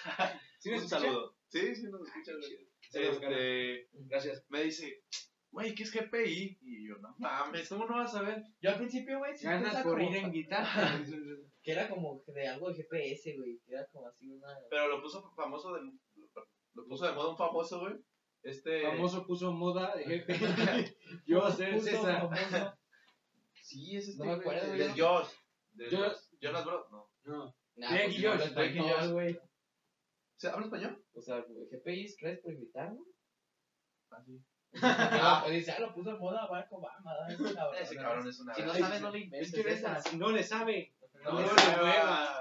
[0.60, 1.00] ¿Sí me Un escucha?
[1.02, 1.36] saludo.
[1.48, 2.68] Sí, sí, nos escucha, güey.
[2.92, 3.36] Saludos, Caro.
[3.36, 4.46] Este, Gracias.
[4.50, 5.04] me dice,
[5.52, 6.60] güey, ¿qué es GPI?
[6.62, 8.44] Y yo, no mames, ¿cómo no vas a ver?
[8.62, 11.00] Yo al principio, güey, sí Ganas por como- ir en guitarra.
[11.64, 13.60] Que era como de algo de GPS, güey.
[13.60, 14.48] Que era como así una...
[14.68, 15.92] Pero lo puso famoso de,
[16.74, 17.94] lo puso de moda un famoso, güey.
[18.42, 20.34] Este, Famoso puso moda de jefe.
[21.28, 22.28] Yo ser Puto César.
[22.28, 22.78] famoso.
[23.62, 25.00] sí, es este, No me acuerdo, güey.
[25.00, 25.30] Josh.
[25.74, 26.18] Del Josh.
[26.42, 26.92] Jonas Bros.
[26.92, 27.08] No.
[27.26, 27.56] No.
[27.76, 29.12] Nah, Drake y no Josh, Drake y Josh.
[29.12, 29.40] güey.
[30.38, 31.06] ¿Se habla español?
[31.14, 33.06] O sea, GPI, ¿crees por invitar, no?
[34.82, 35.50] Ah, sí.
[35.50, 37.12] Ah, dice, ah, lo puso en moda Barack Obama.
[37.28, 38.02] Ese cabrón, Ese ¿no?
[38.02, 39.54] cabrón es una Si no sabe, no le Es inventes.
[39.66, 39.94] que esa.
[39.96, 40.94] ves, no le sabe.
[41.24, 42.40] No, No le mueva.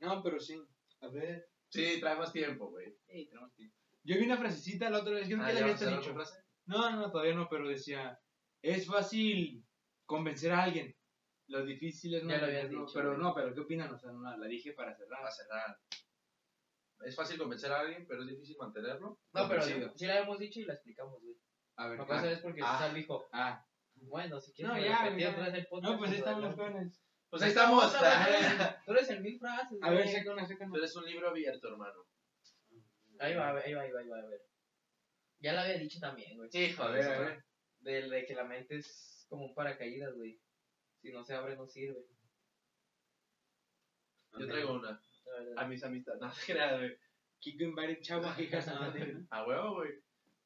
[0.00, 0.62] No, pero sí.
[1.00, 1.48] A ver.
[1.68, 2.94] Sí, trae más tiempo, güey.
[3.08, 3.76] Ey, tenemos tiempo.
[4.04, 5.28] Yo vi una frasecita la otra vez.
[5.28, 6.12] Yo nunca Ah, la ¿ya había dicho.
[6.14, 6.42] frase?
[6.66, 8.18] No, no, todavía no, pero decía,
[8.62, 9.64] es fácil
[10.06, 10.94] convencer a alguien.
[11.48, 12.80] Lo difícil es no Ya lo habías hacerlo".
[12.82, 13.20] dicho, Pero güey.
[13.22, 13.92] no, pero ¿qué opinan?
[13.92, 15.20] O sea, no, la dije para cerrar.
[15.20, 15.78] Para cerrar.
[17.04, 19.18] Es fácil convencer a alguien, pero es difícil mantenerlo.
[19.32, 19.92] No, pero Convencido.
[19.96, 21.36] sí la habíamos dicho y la explicamos, güey.
[21.76, 22.78] A ver, Me acuerdo ah, es porque ah.
[22.78, 23.66] César dijo, ah.
[23.94, 25.30] bueno, si quieres No, ya, repetir ya.
[25.30, 25.92] otra vez el podcast.
[25.92, 27.02] No, pues ahí estamos los jóvenes.
[27.30, 27.92] Pues ahí estamos.
[28.86, 32.06] Tú eres en mil frases, A ver, una, saca Tú eres un libro abierto, hermano.
[33.18, 34.42] Ahí va, ahí va, ahí va, ahí va, a ver.
[35.38, 36.50] Ya la había dicho también, güey.
[36.50, 37.44] Sí, A ver, a ver.
[37.78, 40.40] De, de que la mente es como un paracaídas, güey.
[41.00, 42.04] Si no se abre, no sirve.
[44.38, 45.00] Yo traigo una.
[45.32, 45.64] La verdad.
[45.64, 46.20] A mis amistades.
[46.20, 46.96] No crean, güey.
[47.40, 49.90] Kiko invited chava, hijas, no, de- A huevo, güey.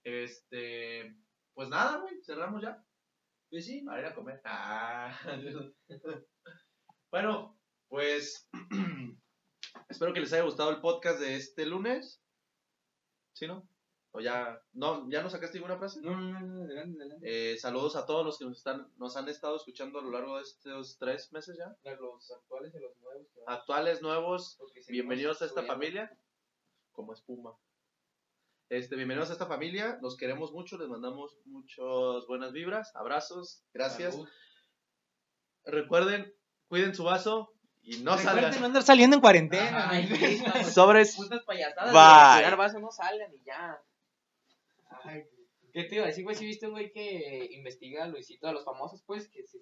[0.04, 1.14] Este.
[1.54, 2.82] pues nada, güey, cerramos ya.
[3.50, 3.82] Pues sí.
[3.82, 4.40] Para ir a comer.
[4.44, 5.18] Ah.
[7.10, 7.58] bueno,
[7.88, 8.48] pues
[9.88, 12.22] espero que les haya gustado el podcast de este lunes.
[13.34, 13.68] ¿Sí, no?
[14.16, 16.00] O ya, no, ya no sacaste ninguna frase.
[16.00, 17.52] No, no, no, adelante, adelante.
[17.52, 20.36] Eh, saludos a todos los que nos están, nos han estado escuchando a lo largo
[20.36, 21.76] de estos tres meses ya.
[22.00, 23.26] Los actuales y los nuevos.
[23.46, 24.58] Actuales, nuevos,
[24.88, 25.72] bienvenidos a esta estudiando.
[25.74, 26.18] familia.
[26.92, 27.52] Como espuma.
[28.70, 29.98] Este, bienvenidos a esta familia.
[30.00, 34.14] Los queremos mucho, les mandamos muchas buenas vibras, abrazos, gracias.
[34.14, 34.28] Salud.
[35.66, 36.32] Recuerden,
[36.68, 37.52] cuiden su vaso
[37.82, 38.60] y no Recuerden salgan.
[38.60, 39.90] no andar saliendo en cuarentena.
[40.64, 41.16] Sobres.
[41.16, 42.36] Putas payasadas Bye.
[42.38, 43.78] de cuidar vaso, no salgan y ya.
[45.72, 46.36] ¿Qué te iba a decir, güey?
[46.36, 49.58] Si viste un güey que investiga a Luisito, a los famosos, pues, que se